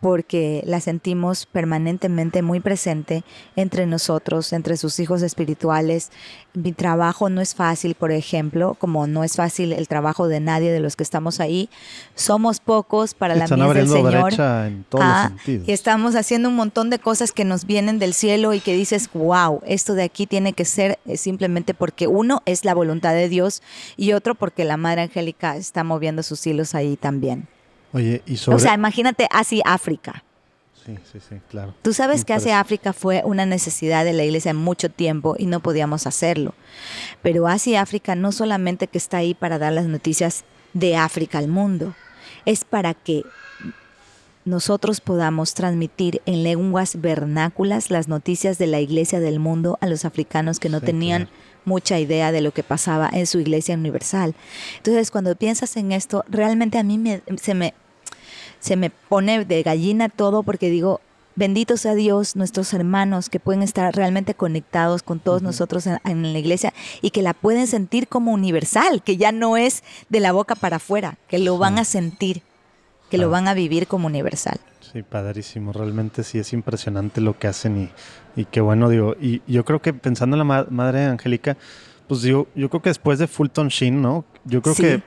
[0.00, 3.24] porque la sentimos permanentemente muy presente
[3.56, 6.10] entre nosotros, entre sus hijos espirituales.
[6.54, 10.72] Mi trabajo no es fácil, por ejemplo, como no es fácil el trabajo de nadie
[10.72, 11.68] de los que estamos ahí.
[12.14, 14.32] Somos pocos para la mies del Señor.
[14.66, 15.32] En todos ah.
[15.46, 19.10] Y estamos haciendo un montón de cosas que nos vienen del cielo y que dices,
[19.12, 23.28] wow, esto de aquí tiene que ser eh, simplemente porque uno es la voluntad de
[23.28, 23.62] Dios
[23.96, 27.48] y otro porque la Madre Angélica está moviendo sus hilos ahí también.
[27.96, 28.56] Oye, y sobre...
[28.56, 30.22] O sea, imagínate así África.
[30.84, 31.74] Sí, sí, sí, claro.
[31.80, 35.60] Tú sabes que hacia África fue una necesidad de la iglesia mucho tiempo y no
[35.60, 36.54] podíamos hacerlo.
[37.22, 40.44] Pero Asia África no solamente que está ahí para dar las noticias
[40.74, 41.94] de África al mundo,
[42.44, 43.24] es para que
[44.44, 50.04] nosotros podamos transmitir en lenguas vernáculas las noticias de la iglesia del mundo a los
[50.04, 51.28] africanos que no tenían
[51.64, 54.34] mucha idea de lo que pasaba en su iglesia universal.
[54.76, 57.74] Entonces, cuando piensas en esto, realmente a mí se, me,
[58.60, 61.00] se me pone de gallina todo porque digo,
[61.36, 66.38] bendito sea Dios, nuestros hermanos que pueden estar realmente conectados con todos nosotros en, la
[66.38, 70.54] iglesia y que la pueden sentir como universal, que ya no es de la boca
[70.54, 72.42] para afuera, que lo van a sentir,
[73.10, 74.58] que lo van a vivir como universal.
[74.92, 75.72] Sí, padrísimo.
[75.72, 77.90] Realmente sí es impresionante lo que hacen
[78.36, 79.14] y, y qué bueno, digo.
[79.20, 81.56] Y yo creo que pensando en la madre Angélica,
[82.08, 84.24] pues digo, yo creo que después de Fulton Sheen, ¿no?
[84.44, 85.02] Yo creo que,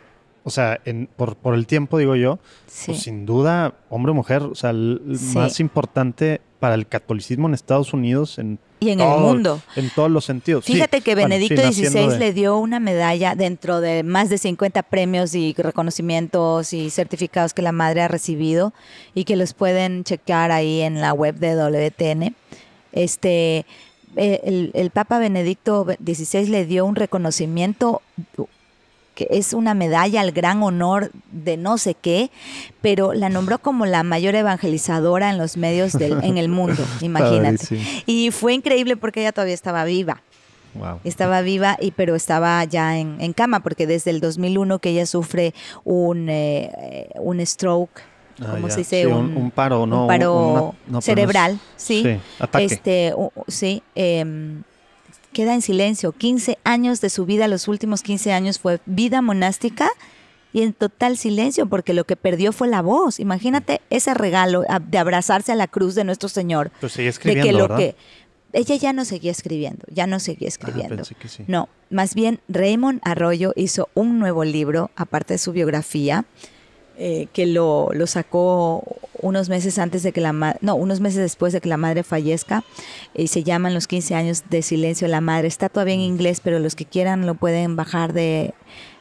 [0.50, 2.40] o sea, en, por, por el tiempo, digo yo,
[2.86, 5.02] pues sin duda, hombre o mujer, o sea, el
[5.34, 9.62] más importante para el catolicismo en Estados Unidos en y en el mundo.
[9.76, 10.66] En todos los sentidos.
[10.66, 15.54] Fíjate que Benedicto XVI le dio una medalla dentro de más de 50 premios y
[15.58, 18.74] reconocimientos y certificados que la madre ha recibido
[19.14, 22.36] y que los pueden checar ahí en la web de WTN.
[22.94, 23.66] Este,
[24.16, 28.02] eh, el, el Papa Benedicto XVI le dio un reconocimiento
[29.20, 32.32] que es una medalla al gran honor de no sé qué,
[32.80, 37.82] pero la nombró como la mayor evangelizadora en los medios del, en el mundo, imagínate.
[38.06, 40.22] Y fue increíble porque ella todavía estaba viva.
[41.04, 45.54] Estaba viva, y, pero estaba ya en, cama, porque desde el 2001 que ella sufre
[45.84, 48.02] un, eh, un stroke,
[48.40, 49.06] ah, como se dice?
[49.06, 50.04] un, paro, ¿no?
[50.04, 52.22] Un paro cerebral, sí.
[52.58, 53.14] Este,
[53.50, 53.84] sí.
[53.96, 54.64] Em,
[55.34, 56.12] queda en silencio.
[56.12, 59.90] 15 años de su vida, los últimos 15 años fue vida monástica
[60.52, 63.20] y en total silencio porque lo que perdió fue la voz.
[63.20, 66.72] Imagínate ese regalo de abrazarse a la cruz de nuestro Señor.
[66.80, 67.96] Pues seguía escribiendo, de que
[68.54, 71.04] ella ya no seguía escribiendo, ya no seguía ah, escribiendo.
[71.48, 76.26] No, más bien Raymond Arroyo hizo un nuevo libro, aparte de su biografía,
[77.02, 78.84] eh, que lo, lo, sacó
[79.22, 82.66] unos meses antes de que la no, unos meses después de que la madre fallezca
[83.16, 85.48] y se llaman Los 15 años de silencio de la madre.
[85.48, 88.54] Está todavía en inglés, pero los que quieran lo pueden bajar de,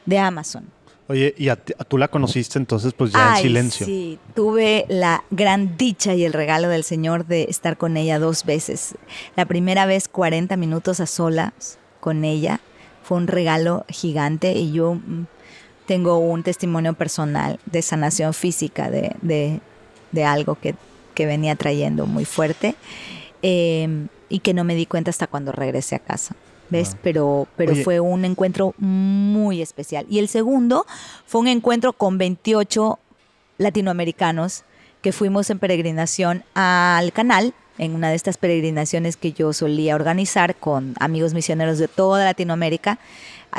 [0.05, 0.65] de Amazon.
[1.09, 3.85] Oye, ¿y a, tú la conociste entonces pues ya en silencio?
[3.85, 8.45] Sí, tuve la gran dicha y el regalo del Señor de estar con ella dos
[8.45, 8.95] veces.
[9.35, 12.61] La primera vez 40 minutos a solas con ella.
[13.03, 15.25] Fue un regalo gigante y yo mm,
[15.89, 19.59] tengo un testimonio personal de sanación física de,
[20.11, 20.75] de, algo que,
[21.15, 22.75] que, venía trayendo muy fuerte
[23.41, 26.35] em, y que no me di cuenta hasta cuando regresé a casa.
[26.69, 26.95] ¿ves?
[27.01, 30.05] Pero, pero fue un encuentro muy especial.
[30.11, 30.85] Y el segundo
[31.25, 32.99] fue un encuentro con 28
[33.57, 34.65] latinoamericanos
[35.01, 40.55] que fuimos en peregrinación al canal, en una de estas peregrinaciones que yo solía organizar
[40.55, 42.99] con amigos misioneros de toda Latinoamérica.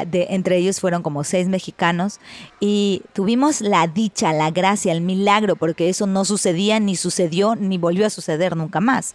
[0.06, 2.20] De, entre ellos fueron como seis mexicanos
[2.60, 7.76] y tuvimos la dicha, la gracia, el milagro, porque eso no sucedía, ni sucedió, ni
[7.76, 9.14] volvió a suceder nunca más.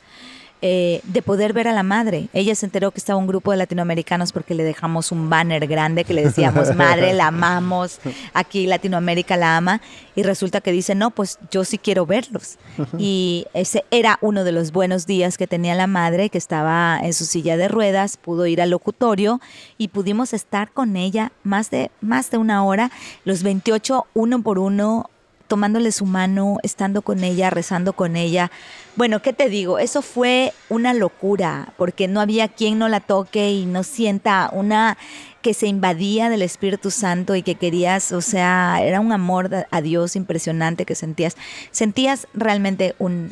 [0.62, 2.30] Eh, de poder ver a la madre.
[2.34, 6.06] Ella se enteró que estaba un grupo de latinoamericanos porque le dejamos un banner grande
[6.06, 8.00] que le decíamos, madre, la amamos,
[8.34, 9.82] aquí Latinoamérica la ama,
[10.16, 12.58] y resulta que dice, no, pues yo sí quiero verlos.
[12.98, 17.14] Y ese era uno de los buenos días que tenía la madre, que estaba en
[17.14, 19.42] su silla de ruedas, pudo ir al locutorio
[19.78, 22.90] y pudimos estar con ella más de, más de una hora,
[23.26, 25.10] los 28, uno por uno,
[25.48, 28.52] tomándole su mano, estando con ella, rezando con ella.
[28.96, 29.80] Bueno, ¿qué te digo?
[29.80, 34.98] Eso fue una locura, porque no había quien no la toque y no sienta una
[35.42, 39.82] que se invadía del Espíritu Santo y que querías, o sea, era un amor a
[39.82, 41.36] Dios impresionante que sentías.
[41.72, 43.32] Sentías realmente un,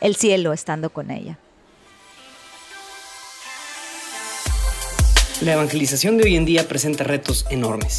[0.00, 1.36] el cielo estando con ella.
[5.40, 7.98] La evangelización de hoy en día presenta retos enormes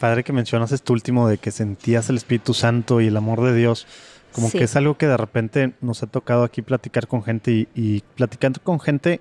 [0.00, 3.54] Padre que mencionas esto último de que sentías el Espíritu Santo y el amor de
[3.54, 3.86] Dios.
[4.32, 7.68] Como que es algo que de repente nos ha tocado aquí platicar con gente y,
[7.74, 9.20] y platicando con gente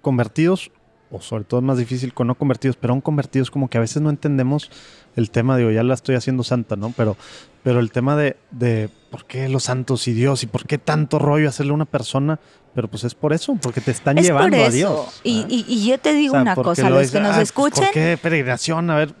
[0.00, 0.70] convertidos,
[1.10, 3.80] o sobre todo es más difícil con no convertidos, pero aún convertidos como que a
[3.80, 4.70] veces no entendemos
[5.16, 6.94] el tema, digo, ya la estoy haciendo santa, ¿no?
[6.96, 7.16] Pero,
[7.64, 11.18] pero el tema de, de por qué los santos y Dios y por qué tanto
[11.18, 12.38] rollo hacerle a una persona
[12.74, 15.20] pero pues es por eso, porque te están llevando a Dios.
[15.24, 17.84] Y, y, yo te digo una cosa, los que nos ah, escuchen.
[17.84, 18.90] ¿Por qué peregrinación?
[18.90, 19.14] A ver.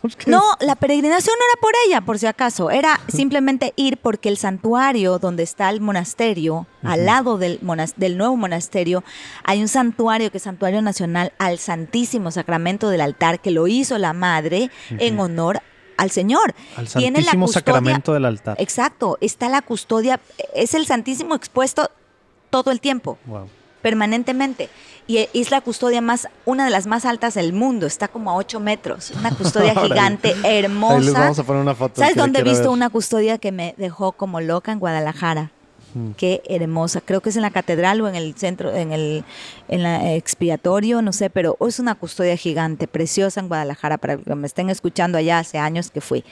[0.00, 2.70] Pues, no, la peregrinación no era por ella, por si acaso.
[2.70, 7.60] Era simplemente ir porque el santuario donde está el monasterio, al lado del,
[7.96, 9.04] del nuevo monasterio,
[9.44, 13.98] hay un santuario que es Santuario Nacional al Santísimo Sacramento del altar, que lo hizo
[13.98, 15.60] la madre en honor
[15.98, 16.54] al Señor.
[16.76, 18.56] Al Santísimo Sacramento del altar.
[18.58, 20.20] Exacto, está la custodia,
[20.54, 21.90] es el Santísimo expuesto
[22.54, 23.18] todo el tiempo.
[23.82, 24.68] Permanentemente.
[25.08, 27.84] Y es la custodia más, una de las más altas del mundo.
[27.86, 29.10] Está como a 8 metros.
[29.18, 31.18] Una custodia gigante, hermosa.
[31.18, 31.94] vamos a poner una foto.
[31.96, 35.50] ¿Sabes dónde he visto una custodia que me dejó como loca en Guadalajara?
[36.16, 37.00] Qué hermosa.
[37.00, 39.24] Creo que es en la catedral o en el centro, en el
[39.68, 44.34] en la expiatorio, no sé, pero es una custodia gigante, preciosa en Guadalajara, para que
[44.34, 46.24] me estén escuchando allá hace años que fui.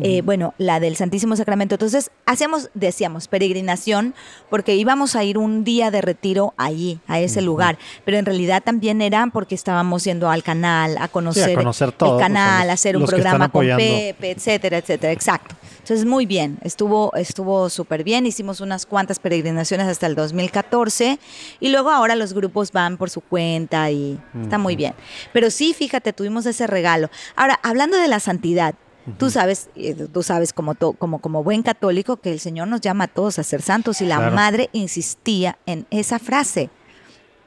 [0.00, 1.74] Eh, bueno, la del Santísimo Sacramento.
[1.74, 4.14] Entonces, hacíamos, decíamos, peregrinación,
[4.50, 8.62] porque íbamos a ir un día de retiro allí, a ese lugar, pero en realidad
[8.62, 12.96] también era porque estábamos yendo al canal, a conocer, conocer todo, el canal, a hacer
[12.96, 15.12] un programa con Pepe, etcétera, etcétera.
[15.12, 15.54] Exacto.
[15.78, 21.18] Entonces, muy bien, estuvo estuvo súper bien, hicimos unas cuantas peregrinaciones hasta el 2014
[21.60, 24.94] y luego ahora los grupos van por su cuenta y está muy bien.
[25.32, 27.08] Pero sí, fíjate, tuvimos ese regalo.
[27.34, 28.74] Ahora, hablando de la santidad,
[29.16, 33.04] Tú sabes, eh, tú sabes como, como, como buen católico que el Señor nos llama
[33.04, 36.68] a todos a ser santos y la madre insistía en esa frase.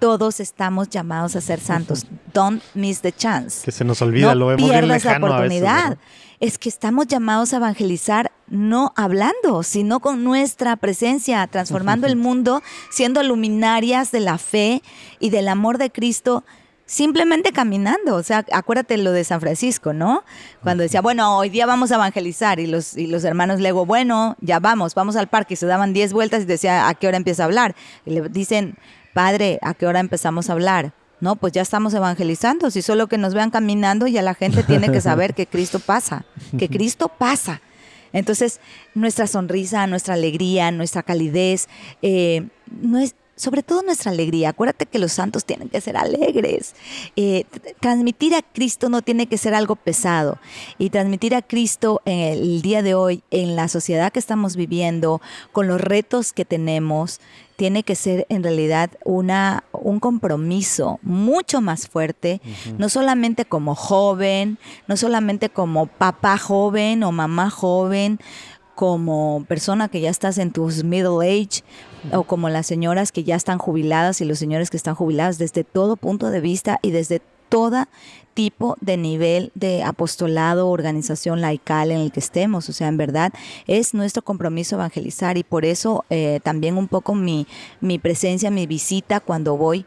[0.02, 2.08] Todos estamos llamados a ser santos.
[2.34, 3.64] Don't miss the chance.
[3.64, 6.00] Que se nos olvida, lo vemos bien lejano la oportunidad
[6.40, 12.64] es que estamos llamados a evangelizar no hablando, sino con nuestra presencia, transformando el mundo,
[12.90, 14.82] siendo luminarias de la fe
[15.20, 16.44] y del amor de Cristo
[16.88, 18.16] simplemente caminando.
[18.16, 20.24] O sea, acuérdate lo de San Francisco, ¿no?
[20.64, 23.86] Cuando decía, bueno, hoy día vamos a evangelizar y los, y los hermanos le digo,
[23.86, 27.08] bueno, ya vamos, vamos al parque y se daban 10 vueltas y decía, ¿a qué
[27.08, 27.76] hora empieza a hablar?
[28.06, 28.78] Y le dicen,
[29.14, 30.94] padre, ¿a qué hora empezamos a hablar?
[31.20, 32.72] No, pues ya estamos evangelizando.
[32.72, 36.26] Si solo que nos vean caminando, ya la gente tiene que saber que Cristo pasa,
[36.58, 37.62] que Cristo pasa.
[38.12, 38.60] Entonces,
[38.94, 41.70] nuestra sonrisa, nuestra alegría, nuestra calidez,
[42.02, 42.48] eh,
[43.36, 44.50] sobre todo nuestra alegría.
[44.50, 46.76] Acuérdate que los santos tienen que ser alegres.
[47.16, 47.46] Eh,
[47.80, 50.40] transmitir a Cristo no tiene que ser algo pesado.
[50.78, 55.22] Y transmitir a Cristo en el día de hoy, en la sociedad que estamos viviendo,
[55.52, 57.20] con los retos que tenemos,
[57.62, 62.42] tiene que ser en realidad una, un compromiso mucho más fuerte,
[62.80, 64.58] no solamente como joven,
[64.88, 68.18] no solamente como papá joven o mamá joven,
[68.74, 71.62] como persona que ya estás en tus middle age
[72.12, 75.64] o como las señoras que ya están jubiladas y los señores que están jubilados desde
[75.64, 77.86] todo punto de vista y desde todo
[78.34, 82.70] tipo de nivel de apostolado, organización laical en el que estemos.
[82.70, 83.34] O sea, en verdad
[83.68, 87.48] es nuestro compromiso evangelizar y por eso eh, también un poco mi,
[87.80, 89.86] mi presencia, mi visita cuando voy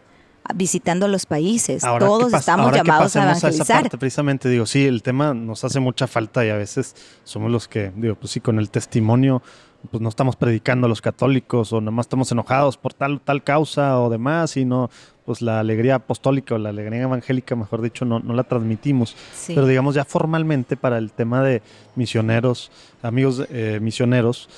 [0.55, 1.83] visitando los países.
[1.99, 3.89] Todos estamos llamados a evangelizar.
[3.99, 7.93] precisamente digo, sí, el tema nos hace mucha falta y a veces somos los que,
[7.97, 9.43] digo, pues sí, con el testimonio,
[9.91, 13.43] pues no estamos predicando a los católicos o nada más estamos enojados por tal tal
[13.45, 14.91] causa o demás y no,
[15.25, 19.17] pues la alegría apostólica o la alegría evangélica, mejor dicho, no, no la transmitimos.
[19.47, 21.63] Pero digamos ya formalmente para el tema de
[21.97, 22.71] misioneros,
[23.03, 24.49] amigos eh, misioneros,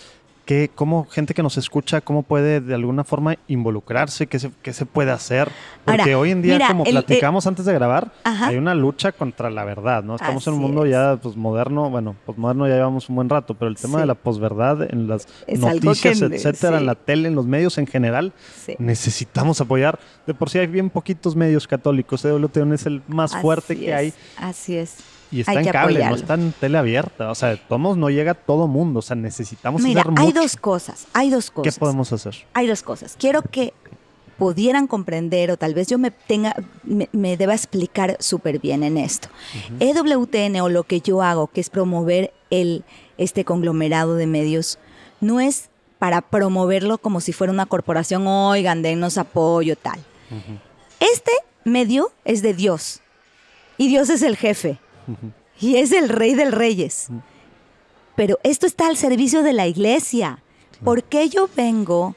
[0.46, 4.28] ¿Qué, cómo gente que nos escucha, cómo puede de alguna forma involucrarse?
[4.28, 5.50] ¿Qué se, qué se puede hacer?
[5.84, 10.04] Porque hoy en día, como platicamos antes de grabar, hay una lucha contra la verdad,
[10.04, 10.14] ¿no?
[10.14, 13.68] Estamos en un mundo ya pues, moderno, bueno, posmoderno ya llevamos un buen rato, pero
[13.68, 17.76] el tema de la posverdad en las noticias, etcétera, en la tele, en los medios
[17.78, 18.32] en general,
[18.78, 19.98] necesitamos apoyar.
[20.28, 24.14] De por sí hay bien poquitos medios católicos, EWTN es el más fuerte que hay.
[24.36, 24.98] Así es.
[25.30, 27.30] Y está en cable, no está en tele abierta.
[27.30, 29.00] O sea, tomos no llega todo mundo.
[29.00, 31.06] O sea, necesitamos Mira, hay dos cosas.
[31.12, 31.74] Hay dos cosas.
[31.74, 32.34] ¿Qué podemos hacer?
[32.54, 33.16] Hay dos cosas.
[33.18, 33.72] Quiero que
[34.38, 36.54] pudieran comprender o tal vez yo me tenga
[36.84, 39.28] me, deba explicar súper bien en esto.
[39.80, 42.84] EWTN o lo que yo hago, que es promover el
[43.18, 44.78] este conglomerado de medios,
[45.20, 49.98] no es para promoverlo como si fuera una corporación, oigan, denos apoyo, tal.
[51.00, 51.32] Este
[51.64, 53.00] medio es de Dios
[53.78, 54.78] y Dios es el jefe.
[55.60, 57.08] Y es el rey del reyes.
[58.14, 60.42] Pero esto está al servicio de la iglesia.
[60.82, 62.16] ¿Por qué yo vengo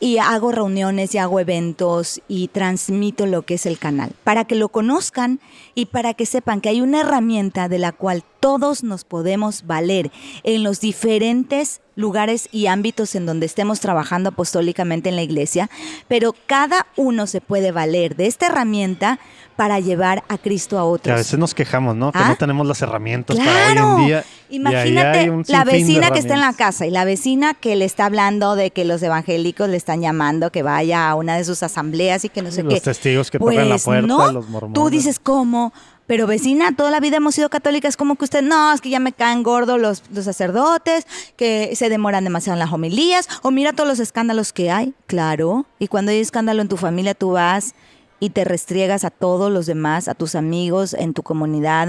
[0.00, 4.12] y hago reuniones y hago eventos y transmito lo que es el canal?
[4.24, 5.40] Para que lo conozcan
[5.74, 10.12] y para que sepan que hay una herramienta de la cual todos nos podemos valer
[10.42, 15.70] en los diferentes lugares y ámbitos en donde estemos trabajando apostólicamente en la iglesia,
[16.08, 19.18] pero cada uno se puede valer de esta herramienta
[19.56, 21.14] para llevar a Cristo a otros.
[21.14, 22.12] a veces nos quejamos, ¿no?
[22.12, 22.36] Que no ¿Ah?
[22.38, 24.24] tenemos las herramientas para hoy en día.
[24.50, 28.56] Imagínate la vecina que está en la casa y la vecina que le está hablando
[28.56, 32.28] de que los evangélicos le están llamando que vaya a una de sus asambleas y
[32.28, 32.74] que no sé qué.
[32.74, 34.74] Los testigos que tocan la pues, puerta, no, los mormones.
[34.74, 35.72] Tú dices, ¿cómo?
[36.06, 39.00] Pero vecina, toda la vida hemos sido católicas, como que usted, no, es que ya
[39.00, 43.72] me caen gordos los, los, sacerdotes, que se demoran demasiado en las homilías, o mira
[43.72, 44.94] todos los escándalos que hay.
[45.06, 47.74] Claro, y cuando hay escándalo en tu familia, tú vas
[48.20, 51.88] y te restriegas a todos los demás, a tus amigos, en tu comunidad,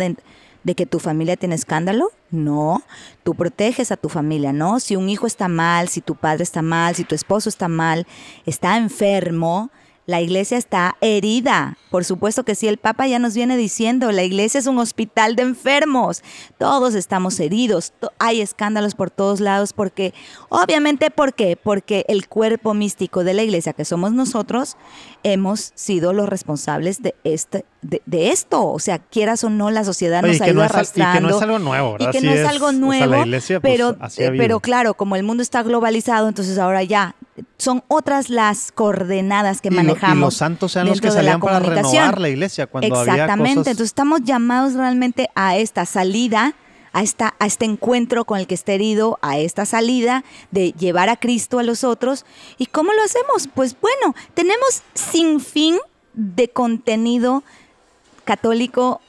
[0.63, 2.11] de que tu familia tiene escándalo.
[2.31, 2.83] No,
[3.23, 4.79] tú proteges a tu familia, ¿no?
[4.79, 8.07] Si un hijo está mal, si tu padre está mal, si tu esposo está mal,
[8.45, 9.69] está enfermo,
[10.05, 11.77] la iglesia está herida.
[11.89, 15.35] Por supuesto que sí, el Papa ya nos viene diciendo, la iglesia es un hospital
[15.35, 16.23] de enfermos.
[16.57, 17.93] Todos estamos heridos.
[18.19, 20.13] Hay escándalos por todos lados porque,
[20.49, 21.57] obviamente, ¿por qué?
[21.57, 24.77] Porque el cuerpo místico de la iglesia, que somos nosotros,
[25.23, 28.67] hemos sido los responsables de este de, esto.
[28.67, 31.19] O sea, quieras o no, la sociedad nos ha ido arrastrando.
[31.19, 32.09] y que no es algo nuevo, ¿verdad?
[32.09, 33.23] Y que no es, algo nuevo.
[33.61, 37.15] pero, pero claro, como el mundo está globalizado, entonces ahora ya
[37.57, 40.17] son otras las coordenadas que manejamos.
[40.17, 44.21] y los santos sean los que salían para renovar la iglesia cuando Exactamente, entonces estamos
[44.23, 46.55] llamados realmente a esta salida,
[46.91, 51.09] a, esta, a este encuentro con el que está herido, a esta salida de llevar
[51.09, 52.25] a Cristo a los otros.
[52.57, 53.49] ¿Y cómo lo hacemos?
[53.53, 55.77] Pues bueno, tenemos sin fin
[56.13, 57.43] de contenido
[58.25, 59.01] católico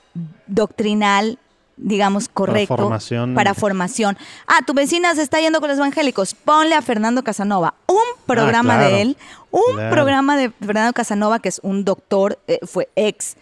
[0.47, 1.39] doctrinal
[1.77, 2.91] digamos, correcto
[3.35, 4.17] para formación.
[4.47, 6.35] Ah, tu vecina se está yendo con los evangélicos.
[6.35, 9.17] Ponle a Fernando Casanova un programa de él,
[9.51, 13.37] un programa de Fernando Casanova, que es un doctor, eh, fue ex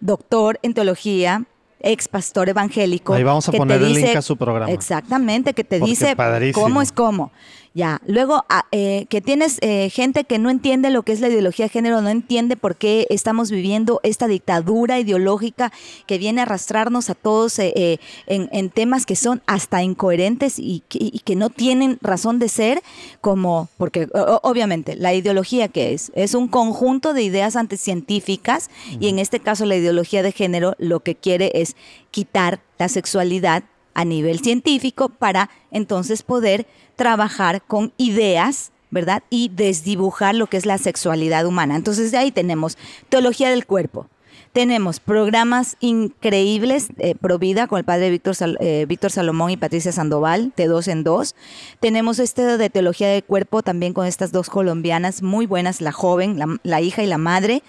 [0.00, 1.44] doctor en teología,
[1.80, 3.14] ex pastor evangélico.
[3.14, 4.70] Ahí vamos a poner el link a su programa.
[4.72, 6.16] Exactamente, que te dice
[6.52, 7.30] cómo es cómo.
[7.76, 11.28] Ya, luego ah, eh, que tienes eh, gente que no entiende lo que es la
[11.28, 15.70] ideología de género, no entiende por qué estamos viviendo esta dictadura ideológica
[16.06, 21.36] que viene a arrastrarnos a todos eh, en, temas que son hasta incoherentes y que,
[21.36, 22.82] no tienen razón de ser,
[23.20, 24.08] como, porque
[24.42, 28.70] obviamente la ideología que es, es un conjunto de ideas anticientíficas
[29.00, 31.76] y en este caso la ideología de género lo que quiere es
[32.10, 33.64] quitar la sexualidad
[33.96, 39.24] a nivel científico para entonces poder trabajar con ideas ¿verdad?
[39.30, 41.74] Y desdibujar lo que es la sexualidad humana.
[41.74, 42.78] Entonces de ahí tenemos
[43.08, 44.06] teología del cuerpo.
[44.52, 50.52] Tenemos programas increíbles, eh, Provida con el padre Víctor, eh, Víctor Salomón y Patricia Sandoval,
[50.56, 51.34] de dos en dos.
[51.80, 56.38] Tenemos este de teología del cuerpo también con estas dos colombianas muy buenas, la joven,
[56.62, 57.62] la hija y la madre.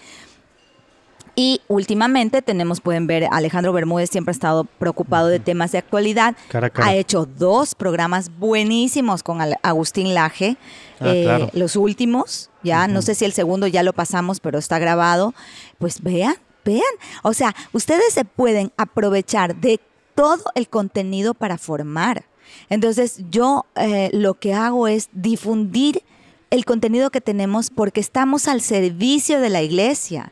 [1.39, 6.35] Y últimamente tenemos, pueden ver, Alejandro Bermúdez siempre ha estado preocupado de temas de actualidad.
[6.81, 10.57] Ha hecho dos programas buenísimos con Agustín Laje.
[10.99, 14.79] Ah, eh, los últimos, ya, no sé si el segundo ya lo pasamos, pero está
[14.79, 15.35] grabado.
[15.77, 16.81] Pues vean, vean.
[17.21, 19.79] O sea, ustedes se pueden aprovechar de
[20.15, 22.25] todo el contenido para formar.
[22.67, 26.01] Entonces, yo eh, lo que hago es difundir
[26.49, 30.31] el contenido que tenemos porque estamos al servicio de la iglesia.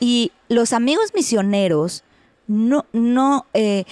[0.00, 2.04] Y los amigos misioneros,
[2.46, 3.84] no, no, eh,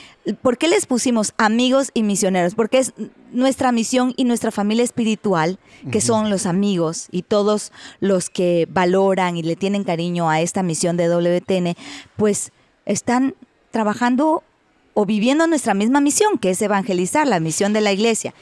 [0.43, 2.55] ¿por qué les pusimos amigos y misioneros?
[2.55, 2.95] Porque es
[3.33, 5.59] nuestra misión y nuestra familia espiritual,
[5.91, 10.63] que son los amigos y todos los que valoran y le tienen cariño a esta
[10.63, 11.77] misión de WTN,
[12.17, 12.53] pues
[12.87, 13.35] están
[13.71, 14.43] trabajando
[14.99, 18.33] o viviendo nuestra misma misión, que es evangelizar, la misión de la iglesia.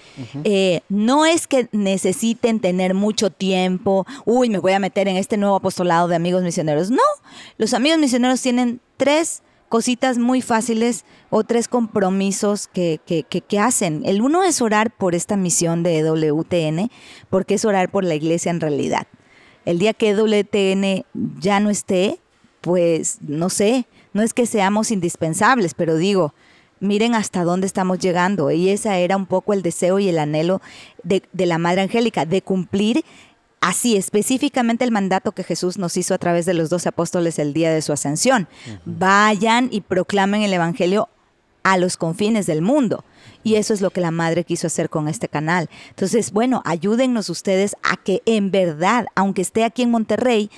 [0.44, 5.36] Eh, no es que necesiten tener mucho tiempo, uy, me voy a meter en este
[5.36, 6.90] nuevo apostolado de amigos misioneros.
[6.90, 7.02] No,
[7.58, 14.02] los amigos misioneros tienen tres cositas muy fáciles o tres compromisos que, que, que, hacen.
[14.04, 16.88] El uno es orar por esta misión de WTN,
[17.30, 19.08] porque es orar por la iglesia en realidad.
[19.64, 21.04] El día que WTN
[21.40, 22.20] ya no esté,
[22.60, 26.32] pues no sé, no es que seamos indispensables, pero digo,
[26.84, 28.50] miren hasta dónde estamos llegando.
[28.50, 30.60] Y ese era un poco el deseo y el anhelo
[31.02, 33.04] de, la Madre Angélica, de cumplir
[33.60, 37.54] así específicamente el mandato que Jesús nos hizo a través de los dos apóstoles el
[37.54, 38.46] día de su ascensión.
[38.84, 41.08] Vayan y proclamen el Evangelio
[41.62, 43.04] a los confines del mundo.
[43.42, 45.68] Y eso es lo que la madre quiso hacer con este canal.
[45.90, 50.50] Entonces, bueno, ayúdennos ustedes a que en verdad, aunque esté aquí en Monterrey,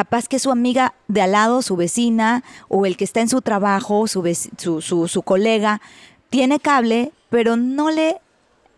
[0.00, 3.42] capaz que su amiga de al lado, su vecina o el que está en su
[3.42, 4.22] trabajo, su,
[4.56, 5.82] su, su, colega,
[6.30, 8.16] tiene cable, pero no le,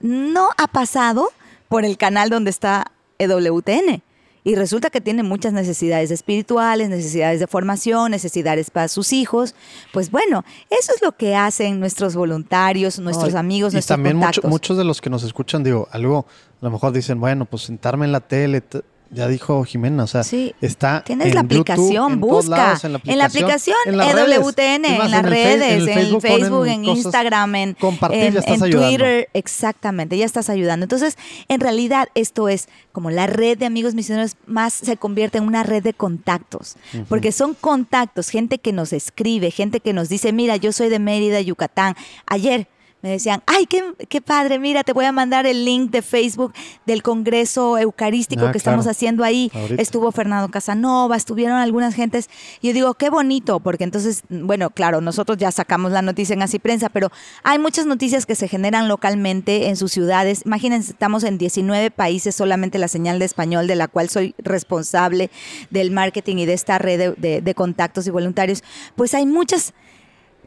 [0.00, 1.30] no ha pasado
[1.68, 4.02] por el canal donde está EWTN.
[4.42, 9.54] Y resulta que tiene muchas necesidades espirituales, necesidades de formación, necesidades para sus hijos.
[9.92, 14.76] Pues bueno, eso es lo que hacen nuestros voluntarios, nuestros amigos, y nuestros también muchos
[14.76, 16.26] de los que nos escuchan, digo, algo,
[16.60, 18.64] a lo mejor dicen, bueno, pues sentarme en la tele,
[19.12, 20.22] ya dijo Jimena, o sea,
[20.60, 26.20] está tienes la aplicación, busca en, la aplicación, en la EWTN, en, las redes, en,
[26.20, 30.84] Facebook, en, Instagram, en, Twitter, exactamente, ya estás ayudando.
[30.84, 35.44] Entonces, en realidad esto es como la red de amigos misioneros más se convierte en
[35.44, 36.76] una red de contactos,
[37.08, 40.98] porque son contactos, gente que nos escribe, gente que nos dice, mira, yo soy de
[40.98, 41.94] Mérida, Yucatán.
[42.26, 42.66] Ayer
[43.02, 46.54] me decían, ay, qué, padre, mira, te voy a mandar el link de Facebook
[46.86, 49.50] del Congreso Eucarístico ah, que estamos haciendo ahí.
[49.76, 52.30] Estuvo Fernando Casanova, estuvieron algunas gentes.
[52.60, 56.42] Y yo digo, qué bonito, porque entonces, bueno, claro, nosotros ya sacamos la noticia en
[56.42, 57.10] Así Prensa, pero
[57.42, 60.42] hay muchas noticias que se generan localmente en sus ciudades.
[60.46, 65.28] Imagínense, estamos en 19 países, solamente la señal de español, de la cual soy responsable
[65.70, 68.62] del marketing y de esta red de contactos y voluntarios.
[68.94, 69.74] Pues hay muchas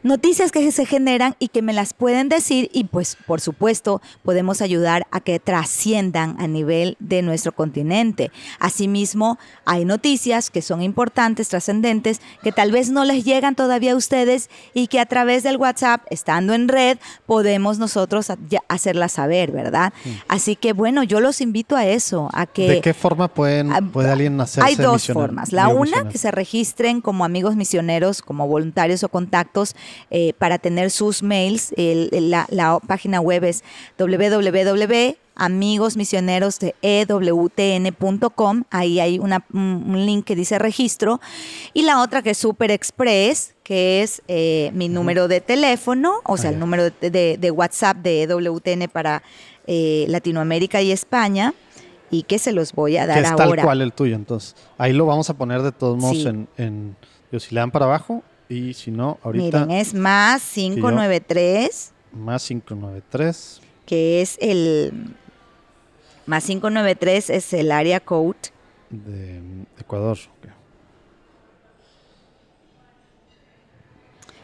[0.02, 4.62] noticias que se generan y que me las pueden decir y pues por supuesto podemos
[4.62, 8.30] ayudar a que trasciendan a nivel de nuestro continente.
[8.58, 13.96] Asimismo, hay noticias que son importantes, trascendentes, que tal vez no les llegan todavía a
[13.96, 18.32] ustedes y que a través del WhatsApp, estando en red, podemos nosotros
[18.68, 19.92] hacerlas saber, ¿verdad?
[20.28, 22.68] Así que bueno, yo los invito a eso, a que...
[22.68, 25.52] ¿De qué forma pueden, puede alguien hacerse Hay dos formas.
[25.52, 29.74] La una, que se registren como amigos misioneros, como voluntarios o contactos
[30.10, 31.72] eh, para tener sus mails.
[31.76, 33.62] la, página web es
[33.98, 38.64] www.amigosmisioneros de ewtn.com.
[38.70, 41.20] Ahí hay un link que dice registro.
[41.74, 46.36] Y la otra que es Super Express, que es eh, mi número de teléfono, o
[46.36, 49.22] sea, el número de, WhatsApp de EWTN para
[49.66, 51.54] eh, Latinoamérica y España
[52.10, 54.54] y que se los voy a dar que es tal cual el tuyo, entonces.
[54.78, 56.96] Ahí lo vamos a poner de todos modos en, en,
[57.38, 59.66] si le dan para abajo, y si no, ahorita.
[59.66, 61.92] Miren, es más 593.
[62.12, 63.60] más 593.
[63.84, 65.14] Que es el.
[66.26, 68.36] Más 593 es el área code.
[68.90, 69.40] De
[69.78, 70.18] Ecuador.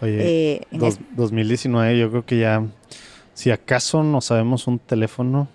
[0.00, 0.66] Oye, eh,
[1.16, 2.66] 2019, yo creo que ya.
[3.34, 5.48] Si acaso no sabemos un teléfono.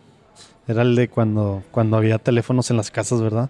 [0.68, 3.50] Era el de cuando, cuando había teléfonos en las casas, ¿verdad?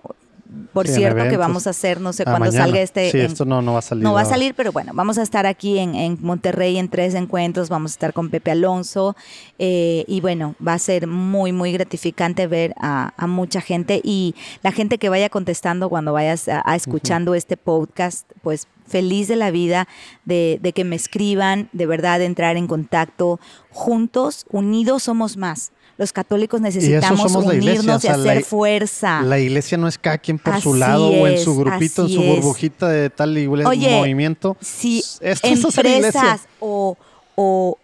[0.71, 3.09] Por cierto, que vamos a hacer, no sé ah, cuándo salga este.
[3.09, 4.03] Sí, esto no, no va a salir.
[4.03, 7.69] No va a salir, pero bueno, vamos a estar aquí en, Monterrey en tres encuentros,
[7.69, 9.15] vamos a estar con Pepe Alonso
[9.57, 14.71] eh, y bueno, va a ser muy, muy gratificante ver a, mucha gente y la
[14.71, 19.87] gente que vaya contestando cuando vayas a, escuchando este podcast, pues feliz de la vida
[20.25, 23.39] de, de que me escriban, de verdad, de entrar en contacto.
[23.71, 29.21] Juntos, unidos somos más los católicos necesitamos unirnos y hacer fuerza.
[29.21, 32.21] La iglesia no es cada quien por su lado o en su grupito, en su
[32.21, 34.57] burbujita de tal y movimiento.
[34.59, 36.97] Si empresas o,
[37.35, 37.77] o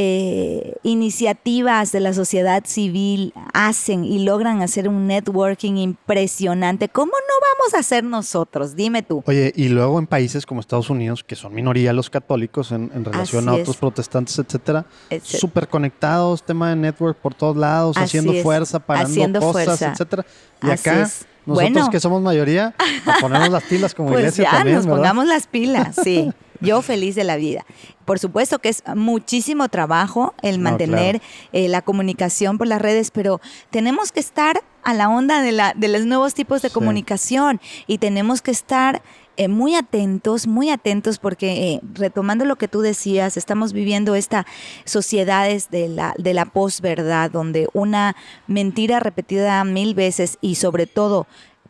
[0.00, 7.34] eh, iniciativas de la sociedad civil hacen y logran hacer un networking impresionante, ¿cómo no
[7.58, 8.76] vamos a hacer nosotros?
[8.76, 9.24] Dime tú.
[9.26, 13.48] Oye, y luego en países como Estados Unidos, que son minoría los católicos en, relación
[13.48, 14.86] a otros protestantes, etcétera,
[15.20, 20.24] súper conectados, tema de network por todos lados, haciendo fuerza, parando cosas, etcétera.
[20.62, 21.10] Y acá
[21.44, 22.72] nosotros que somos mayoría,
[23.04, 26.30] a ponernos las pilas como pues iglesia ya, también, nos pongamos las pilas, sí.
[26.60, 27.64] Yo feliz de la vida.
[28.04, 31.20] Por supuesto que es muchísimo trabajo el mantener
[31.52, 33.40] eh, la comunicación por las redes, pero
[33.70, 37.98] tenemos que estar a la onda de, la, de los nuevos tipos de comunicación y
[37.98, 39.02] tenemos que estar
[39.36, 44.46] eh, muy atentos, muy atentos, porque eh, retomando lo que tú decías, estamos viviendo esta
[44.84, 51.26] sociedades de la, de la posverdad, donde una mentira repetida mil veces y sobre todo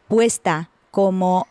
[0.07, 1.47] puesta como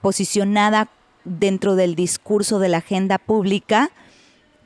[0.00, 0.88] posicionada
[1.24, 3.90] dentro del discurso de la agenda pública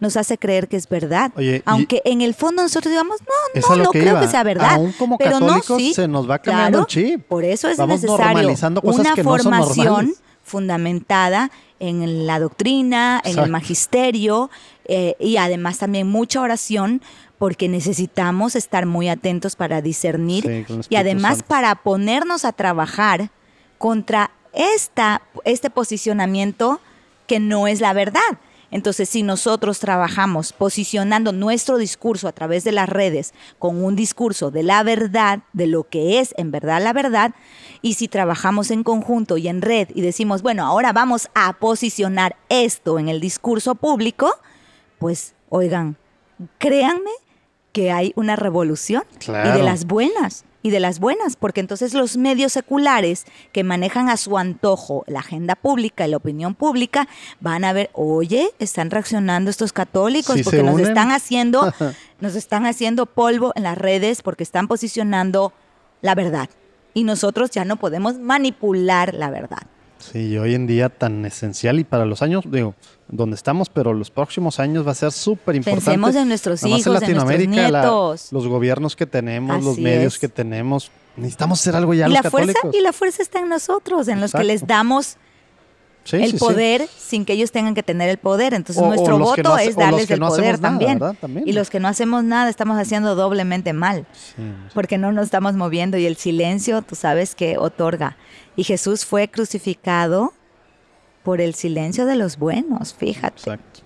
[0.01, 1.33] nos hace creer que es verdad.
[1.65, 4.81] Aunque en el fondo nosotros digamos, no, no, no creo que sea verdad.
[4.99, 7.23] como pero no, sí, se nos va cambiando el chip.
[7.27, 11.51] Por eso es necesario una formación fundamentada
[11.81, 14.51] en la doctrina, en el magisterio
[14.85, 17.01] eh, y además también mucha oración
[17.39, 23.31] porque necesitamos estar muy atentos para discernir y además para ponernos a trabajar
[23.79, 26.81] contra esta, este posicionamiento
[27.27, 28.21] que no es la verdad.
[28.71, 34.51] Entonces, si nosotros trabajamos posicionando nuestro discurso a través de las redes con un discurso
[34.51, 37.35] de la verdad, de lo que es en verdad la verdad,
[37.83, 42.35] y si trabajamos en conjunto y en red y decimos, bueno, ahora vamos a posicionar
[42.49, 44.35] esto en el discurso público,
[44.99, 45.97] pues, oigan,
[46.59, 47.13] créanme
[47.71, 52.17] que hay una revolución y de las buenas y de las buenas, porque entonces los
[52.17, 57.07] medios seculares que manejan a su antojo la agenda pública y la opinión pública
[57.39, 61.71] van a ver, oye, están reaccionando estos católicos porque nos están haciendo,
[62.21, 65.53] nos están haciendo polvo en las redes porque están posicionando
[66.01, 66.49] la verdad.
[66.95, 69.67] Y nosotros ya no podemos manipular la verdad.
[69.99, 72.75] Sí, hoy en día tan esencial y para los años, digo,
[73.09, 75.85] donde estamos, pero los próximos años va a ser súper importante.
[75.85, 78.33] Pensemos en nuestros hijos, en, nuestros nietos.
[78.33, 80.91] los gobiernos que tenemos, los medios que tenemos.
[81.17, 84.21] Necesitamos hacer algo ya y los la Fuerza, y la fuerza está en nosotros, en
[84.21, 85.17] los que les damos
[86.13, 88.55] el poder sin que ellos tengan que tener el poder.
[88.55, 91.01] Entonces nuestro voto es darles el poder también.
[91.45, 94.07] Y los que no hacemos nada estamos haciendo doblemente mal,
[94.75, 98.17] porque no nos estamos moviendo y el silencio, tú sabes que otorga.
[98.57, 100.33] Y Jesús fue crucificado
[101.25, 103.39] por el silencio de los buenos, fíjate.
[103.39, 103.81] Exacto.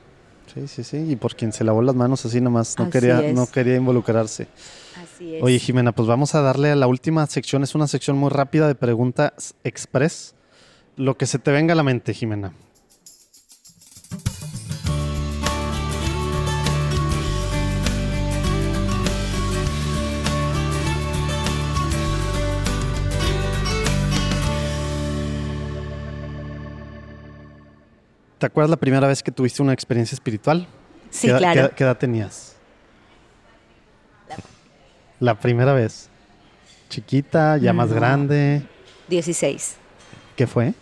[0.53, 0.97] Sí, sí, sí.
[1.11, 4.49] Y por quien se lavó las manos así nomás, no, quería, no quería involucrarse.
[5.01, 5.43] Así es.
[5.43, 7.63] Oye, Jimena, pues vamos a darle a la última sección.
[7.63, 10.35] Es una sección muy rápida de preguntas express.
[10.99, 12.53] Lo que se te venga a la mente, Jimena.
[28.39, 30.67] ¿Te acuerdas la primera vez que tuviste una experiencia espiritual?
[31.11, 31.71] Sí, claro.
[31.77, 32.57] ¿qué, edad tenías?
[35.21, 36.09] La, primera vez.
[36.89, 38.65] ¿Chiquita, ya más grande?
[39.09, 39.77] 16.
[40.39, 40.73] ¿Qué fue?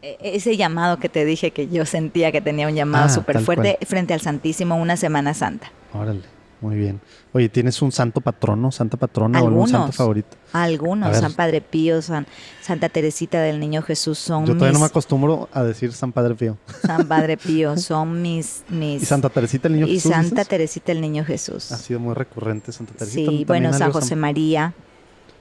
[0.00, 3.40] E, ese llamado que te dije que yo sentía que tenía un llamado ah, súper
[3.40, 5.70] fuerte frente al Santísimo una Semana Santa.
[5.92, 6.22] Órale.
[6.62, 6.98] Muy bien.
[7.34, 10.34] Oye, ¿tienes un santo patrono, santa patrona o algún santo favorito?
[10.54, 12.26] Algunos, San Padre Pío, San,
[12.62, 16.34] Santa Teresita del Niño Jesús son Yo todavía no me acostumbro a decir San Padre
[16.36, 16.56] Pío.
[16.80, 18.64] San Padre Pío son mis...
[18.70, 20.06] mis ¿Y Santa Teresita del Niño Jesús?
[20.06, 21.70] Y Santa Teresita del Niño Jesús.
[21.70, 23.30] Ha sido muy recurrente Santa Teresita.
[23.30, 24.72] Sí, bueno, San José María.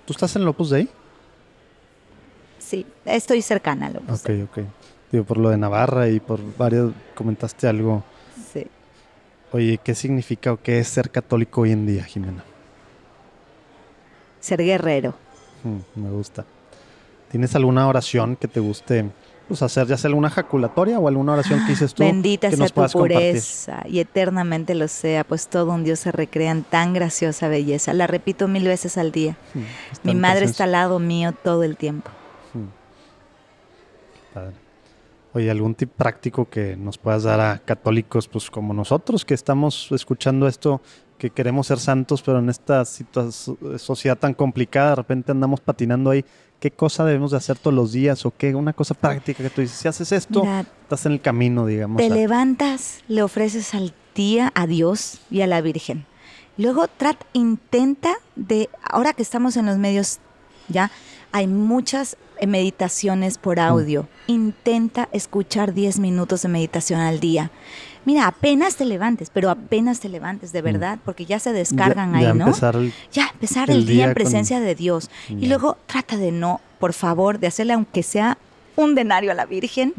[0.05, 0.89] ¿Tú estás en el Opus Dei?
[2.73, 4.65] Sí, estoy cercana a lo Ok, ok.
[5.11, 8.03] Digo, por lo de Navarra y por varios, comentaste algo.
[8.51, 8.65] Sí.
[9.51, 12.43] Oye, ¿qué significa o qué es ser católico hoy en día, Jimena?
[14.39, 15.13] Ser guerrero.
[15.63, 16.45] Mm, me gusta.
[17.29, 19.05] ¿Tienes alguna oración que te guste
[19.47, 22.03] pues, hacer, ya sea alguna jaculatoria o alguna oración que dices tú?
[22.03, 23.33] Bendita que sea nos tu puedas compartir?
[23.33, 27.93] pureza y eternamente lo sea, pues todo un Dios se recrea en tan graciosa belleza.
[27.93, 29.37] La repito mil veces al día.
[29.53, 29.59] Mm,
[29.91, 32.09] está Mi madre está al lado mío todo el tiempo.
[34.33, 34.53] Padre.
[35.33, 39.91] Oye, algún tip práctico que nos puedas dar a católicos, pues como nosotros que estamos
[39.91, 40.81] escuchando esto,
[41.17, 46.23] que queremos ser santos, pero en esta sociedad tan complicada, de repente andamos patinando ahí.
[46.59, 48.53] ¿Qué cosa debemos de hacer todos los días o qué?
[48.55, 51.97] Una cosa práctica que tú dices, si haces esto, Mira, estás en el camino, digamos.
[51.97, 56.05] te a- levantas, le ofreces al día a Dios y a la Virgen.
[56.57, 60.19] Luego trata, intenta de, ahora que estamos en los medios,
[60.69, 60.91] ya
[61.31, 62.15] hay muchas
[62.47, 64.07] meditaciones por audio.
[64.27, 67.51] Intenta escuchar 10 minutos de meditación al día.
[68.05, 72.13] Mira, apenas te levantes, pero apenas te levantes, de verdad, porque ya se descargan Mm.
[72.13, 72.45] ya, ahí, ya ¿no?
[72.47, 75.09] empezar el- ya empezar el el, día, día en con- presencia de Dios.
[75.29, 78.37] Y luego trata de no, por favor, de hacerle aunque sea
[78.75, 79.93] un denario a la Virgen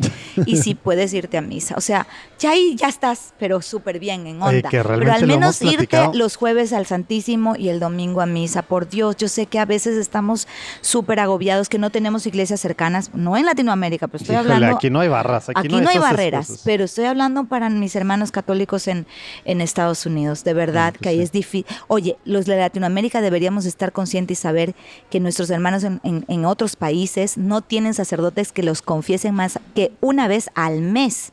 [0.46, 1.74] y si puedes irte a misa.
[1.76, 2.06] O sea,
[2.38, 4.68] ya ahí ya estás, pero súper bien en onda.
[4.70, 8.62] pero al menos irte los jueves al Santísimo y el domingo a misa.
[8.62, 10.48] Por Dios, yo sé que a veces estamos
[10.80, 14.76] súper agobiados, que no tenemos iglesias cercanas, no en Latinoamérica, pero estoy Híjole, hablando...
[14.76, 17.70] aquí no hay barras, aquí, Aquí, no hay, no hay barreras, pero estoy hablando para
[17.70, 19.06] mis hermanos católicos en,
[19.44, 20.44] en Estados Unidos.
[20.44, 21.22] De verdad que ahí sí.
[21.22, 21.66] es difícil.
[21.88, 24.74] Oye, los de Latinoamérica deberíamos estar conscientes y saber
[25.10, 29.58] que nuestros hermanos en, en- en otros países no tienen sacerdotes que los confiesen más
[29.74, 31.32] que una vez al mes.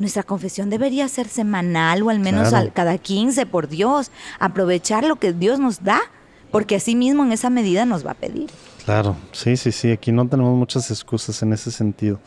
[0.00, 2.56] Nuestra confesión debería ser semanal o al menos Claro.
[2.66, 4.10] al- cada 15, por Dios.
[4.40, 6.00] Aprovechar lo que Dios nos da,
[6.50, 8.50] porque así mismo en esa medida nos va a pedir.
[8.84, 12.18] Claro, sí, sí, sí, aquí no tenemos muchas excusas en ese sentido.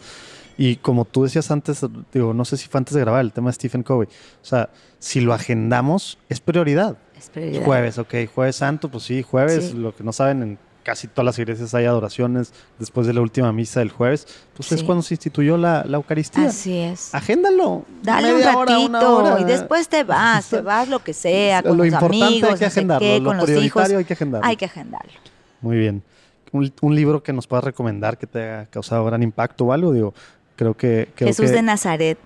[0.58, 1.82] Y como tú decías antes,
[2.14, 4.08] digo, no sé si fue antes de grabar el tema de Stephen Covey,
[4.42, 6.98] o sea, si lo agendamos, es prioridad.
[7.16, 7.64] Es prioridad.
[7.64, 9.74] Jueves, ok, jueves santo, pues sí, jueves, Sí.
[9.78, 13.52] lo que no saben, en casi todas las iglesias hay adoraciones después de la última
[13.52, 16.48] misa del jueves, pues es cuando se instituyó la, la Eucaristía.
[16.48, 17.14] Así es.
[17.14, 17.84] Agéndalo.
[18.02, 19.42] Dale un media hora, una ratito hora.
[19.42, 22.58] y después te vas, te vas lo que sea, con Lo los importante amigos, hay
[22.60, 23.90] que no sé agendarlo, qué, lo con los hijos.
[23.90, 24.48] hay que agendarlo.
[24.48, 25.12] Hay que agendarlo.
[25.60, 26.04] Muy bien.
[26.54, 29.92] Un, un libro que nos puedas recomendar que te haya causado gran impacto o algo,
[29.92, 30.14] digo,
[30.56, 31.10] creo que...
[31.16, 32.18] creo Jesús que- de Nazaret,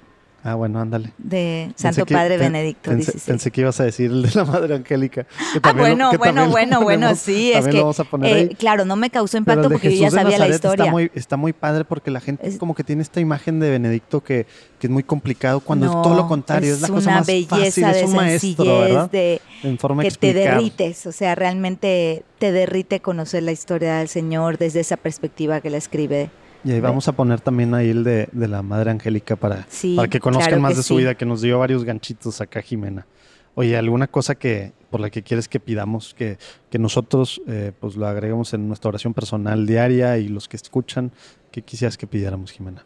[0.44, 1.12] Ah, bueno, ándale.
[1.20, 3.26] de Pensé Santo que- Padre pen- Benedicto pensé, XVI.
[3.28, 5.24] pensé que ibas a decir el de la Madre Angélica.
[5.24, 8.00] que Ah, lo- bueno, que bueno, lo bueno, bueno, ponemos- sí, es que, lo vamos
[8.00, 8.56] a poner eh, ahí.
[8.56, 10.86] claro, no me causó impacto porque yo ya Jesús sabía la historia.
[10.86, 13.70] Está muy, está muy padre porque la gente Es- como que tiene esta imagen de
[13.70, 14.48] Benedicto que,
[14.80, 17.28] que es muy complicado cuando es No, todo lo contrario, es, la cosa una más
[17.28, 19.12] belleza fácil, es de un maestro, sencillez, ¿verdad?
[19.12, 24.08] de En forma que te derrites, o sea, realmente te derrite conocer la historia del
[24.08, 26.32] Señor desde esa perspectiva que la escribe.
[26.64, 29.96] Y ahí vamos a poner también ahí el de, de la Madre Angélica para, Sí,
[29.96, 31.00] para que conozcan claro más que de su sí.
[31.00, 33.08] vida, que nos dio varios ganchitos acá Jimena.
[33.56, 36.38] Oye, ¿alguna cosa que por la que quieres que pidamos que,
[36.70, 41.12] que nosotros eh, pues lo agreguemos en nuestra oración personal diaria y los que escuchan?
[41.52, 42.86] ¿Qué quisieras que pidiéramos, Jimena?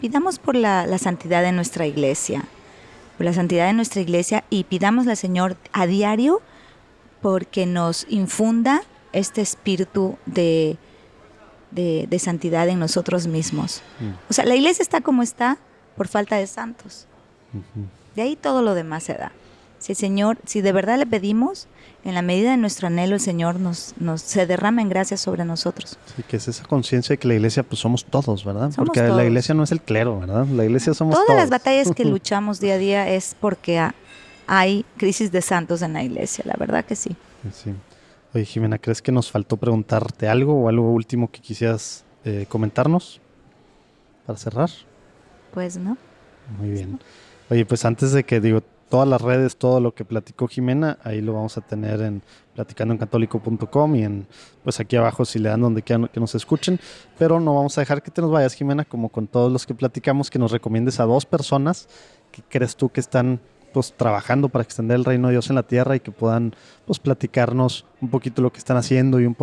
[0.00, 2.44] Pidamos por la, la santidad de nuestra iglesia,
[3.16, 6.40] por la santidad de nuestra iglesia y pidámosle al Señor a diario
[7.20, 10.76] porque nos infunda este espíritu de,
[11.70, 13.82] de, de santidad en nosotros mismos.
[14.00, 14.10] Mm.
[14.30, 15.58] O sea, la iglesia está como está
[15.96, 17.06] por falta de santos.
[18.14, 19.32] De ahí todo lo demás se da.
[19.78, 21.68] Si el Señor, si de verdad le pedimos,
[22.04, 25.44] en la medida de nuestro anhelo, el Señor nos, nos se derrama en gracia sobre
[25.44, 25.98] nosotros.
[26.16, 28.70] Sí, que es esa conciencia de que la iglesia pues somos todos, ¿verdad?
[28.72, 29.22] Somos Porque la todos.
[29.24, 30.46] iglesia no es el clero, ¿verdad?
[30.46, 31.40] La iglesia somos Todas todos.
[31.40, 33.94] las batallas que luchamos día a día es porque ha-
[34.46, 37.16] hay crisis de santos en la iglesia, la verdad que sí.
[37.52, 37.72] Sí.
[38.36, 43.18] Oye, Jimena, ¿crees que nos faltó preguntarte algo o algo último que quisieras eh, comentarnos
[44.26, 44.68] para cerrar?
[45.54, 45.96] Pues no.
[46.58, 47.00] Muy bien.
[47.48, 51.22] Oye, pues antes de que digo todas las redes, todo lo que platicó Jimena, ahí
[51.22, 52.20] lo vamos a tener en
[52.54, 54.26] platicandoencatólico.com y en
[54.62, 56.78] pues aquí abajo si le dan donde quieran que nos escuchen,
[57.18, 59.74] pero no vamos a dejar que te nos vayas, Jimena, como con todos los que
[59.74, 61.88] platicamos, que nos recomiendes a dos personas
[62.32, 63.40] que crees tú que están
[63.76, 66.54] pues trabajando para extender el reino de Dios en la tierra y que puedan
[66.86, 69.36] pues platicarnos un poquito lo que están haciendo y un,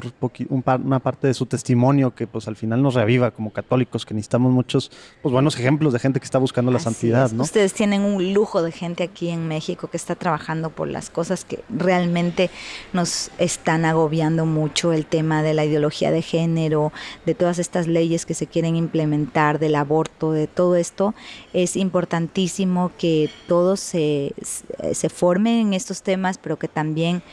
[0.50, 4.06] un par- una parte de su testimonio que pues al final nos reaviva como católicos
[4.06, 4.92] que necesitamos muchos
[5.22, 7.34] pues buenos ejemplos de gente que está buscando la Así santidad, es.
[7.34, 7.44] ¿no?
[7.44, 11.44] Ustedes tienen un lujo de gente aquí en México que está trabajando por las cosas
[11.46, 12.50] que realmente
[12.94, 16.94] nos están agobiando mucho, el tema de la ideología de género,
[17.26, 21.14] de todas estas leyes que se quieren implementar, del aborto, de todo esto.
[21.54, 24.34] Es importantísimo que todos se,
[24.94, 27.24] se formen en estos temas, pero que también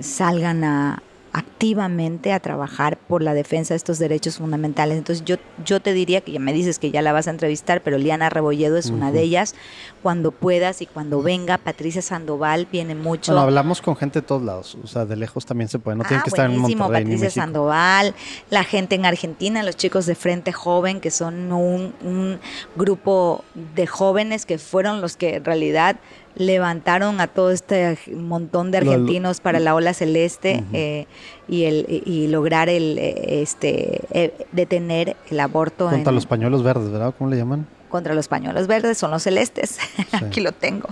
[0.00, 1.02] salgan a,
[1.32, 4.98] activamente a trabajar por la defensa de estos derechos fundamentales.
[4.98, 7.82] Entonces yo, yo te diría que ya me dices que ya la vas a entrevistar,
[7.82, 9.54] pero Liana Rebolledo es una de ellas.
[10.02, 13.32] Cuando puedas y cuando venga, Patricia Sandoval viene mucho.
[13.32, 16.04] Bueno, hablamos con gente de todos lados, o sea, de lejos también se puede, no
[16.04, 18.14] tiene que estar en Monterrey Patricia Sandoval,
[18.50, 22.40] la gente en Argentina, los chicos de Frente Joven, que son un, un
[22.74, 23.44] grupo
[23.76, 25.96] de jóvenes que fueron los que en realidad
[26.40, 31.06] levantaron a todo este montón de argentinos para la ola celeste eh,
[31.48, 35.90] y, el, y lograr el este eh, detener el aborto.
[35.90, 37.14] Contra los pañuelos verdes, ¿verdad?
[37.16, 37.66] ¿Cómo le llaman?
[37.90, 39.78] Contra los pañuelos verdes, son los celestes.
[40.12, 40.88] Aquí lo tengo.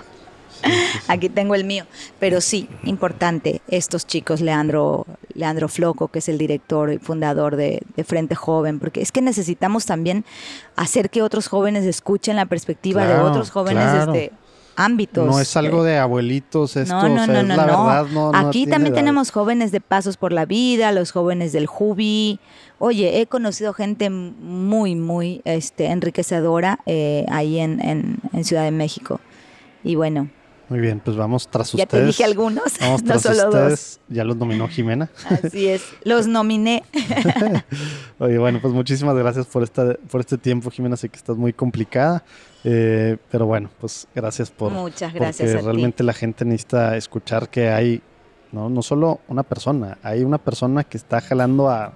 [1.07, 1.85] Aquí tengo el mío.
[2.19, 7.83] Pero sí, importante, estos chicos, Leandro, Leandro Floco, que es el director y fundador de,
[8.05, 10.25] Frente Joven, porque es que necesitamos también
[10.77, 14.33] hacer que otros jóvenes escuchen la perspectiva de otros jóvenes este,
[14.79, 15.27] ámbitos.
[15.27, 18.31] No es algo de abuelitos esto, no, no, no, la verdad no.
[18.33, 22.39] Aquí también tenemos jóvenes de pasos por la vida, los jóvenes del Jubi.
[22.79, 27.81] Oye, he conocido gente muy, muy este, enriquecedora eh, ahí en,
[28.33, 29.21] en, Ciudad de México.
[29.83, 30.31] Y bueno,
[30.69, 31.89] muy bien, pues vamos tras ustedes.
[31.89, 33.71] Ya te dije algunos, vamos no solo ustedes.
[33.71, 34.01] dos.
[34.15, 35.11] Ya los nominó Jimena.
[35.43, 36.85] Así es, los nominé.
[38.19, 40.97] Oye, bueno, pues muchísimas gracias por, esta, por este tiempo, Jimena.
[40.97, 42.23] Sé que estás muy complicada.
[42.65, 44.73] Eh, pero bueno, pues gracias por.
[44.73, 45.51] Muchas gracias.
[45.51, 48.03] Porque realmente la gente necesita escuchar que hay,
[48.53, 48.69] ¿no?
[48.69, 51.93] no solo una persona, hay una persona que está jalando a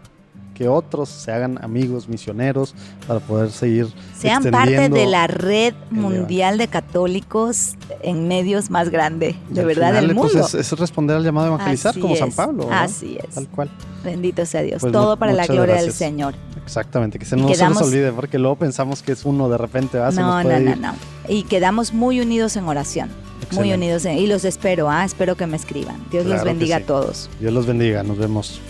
[0.54, 2.74] que otros se hagan amigos misioneros
[3.06, 9.36] para poder seguir sean parte de la red mundial de católicos en medios más grande
[9.50, 13.18] de verdad del pues, mundo es, responder al llamado a evangelizar como San Pablo así
[13.22, 13.70] es tal cual
[14.04, 16.34] bendito sea Dios pues todo para la gloria del Señor
[16.64, 19.98] Exactamente, que se no se nos olvide, porque luego pensamos que es uno de repente.
[19.98, 20.10] ¿ah?
[20.12, 20.94] no, no, no, no.
[21.28, 23.10] Y quedamos muy unidos en oración.
[23.52, 25.04] Muy unidos y los espero, ¿ah?
[25.04, 25.96] espero que me escriban.
[26.10, 27.28] Dios los bendiga a todos.
[27.40, 28.60] Dios los bendiga, nos vemos.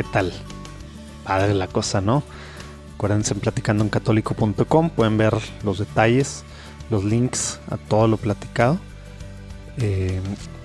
[0.00, 0.32] ¿Qué tal?
[1.24, 2.22] Padre la cosa, ¿no?
[2.94, 6.42] Acuérdense en platicandoencatólico.com, pueden ver los detalles,
[6.88, 8.78] los links a todo lo platicado.
[9.76, 10.22] Eh,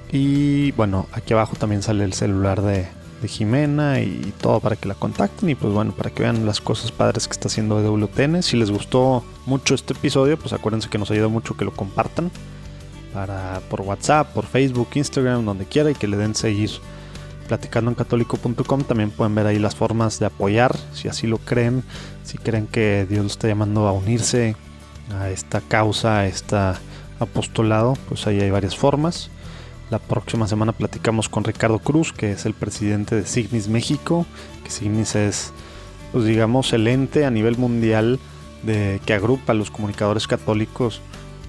[0.10, 2.88] y bueno, aquí abajo también sale el celular de,
[3.28, 6.94] Jimena y todo para que la contacten y pues bueno, para que vean las cosas
[6.94, 8.42] padres que está haciendo WTN.
[8.42, 12.32] Si les gustó mucho este episodio, pues acuérdense que nos ayuda mucho que lo compartan
[13.14, 16.70] para, por WhatsApp, por Facebook, Instagram, donde quiera y que le den seguir
[17.48, 18.84] platicando en católico.com.
[18.84, 21.84] También pueden ver ahí las formas de apoyar, si así lo creen,
[22.24, 24.56] si creen que Dios lo está llamando a unirse
[25.20, 26.58] a esta causa, a este
[27.20, 29.30] apostolado, pues ahí hay varias formas.
[29.90, 34.26] La próxima semana platicamos con Ricardo Cruz, que es el presidente de Signis México,
[34.64, 35.54] que Signis es,
[36.12, 38.20] pues digamos, el ente a nivel mundial
[38.64, 41.02] de, que agrupa a los comunicadores católicos,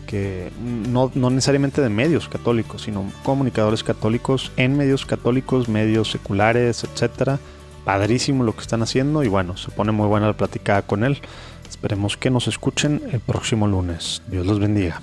[0.07, 6.85] que no, no necesariamente de medios católicos, sino comunicadores católicos en medios católicos, medios seculares,
[6.85, 7.39] etcétera.
[7.85, 11.19] Padrísimo lo que están haciendo y bueno, se pone muy buena la platicada con él.
[11.69, 14.23] Esperemos que nos escuchen el próximo lunes.
[14.29, 15.01] Dios los bendiga.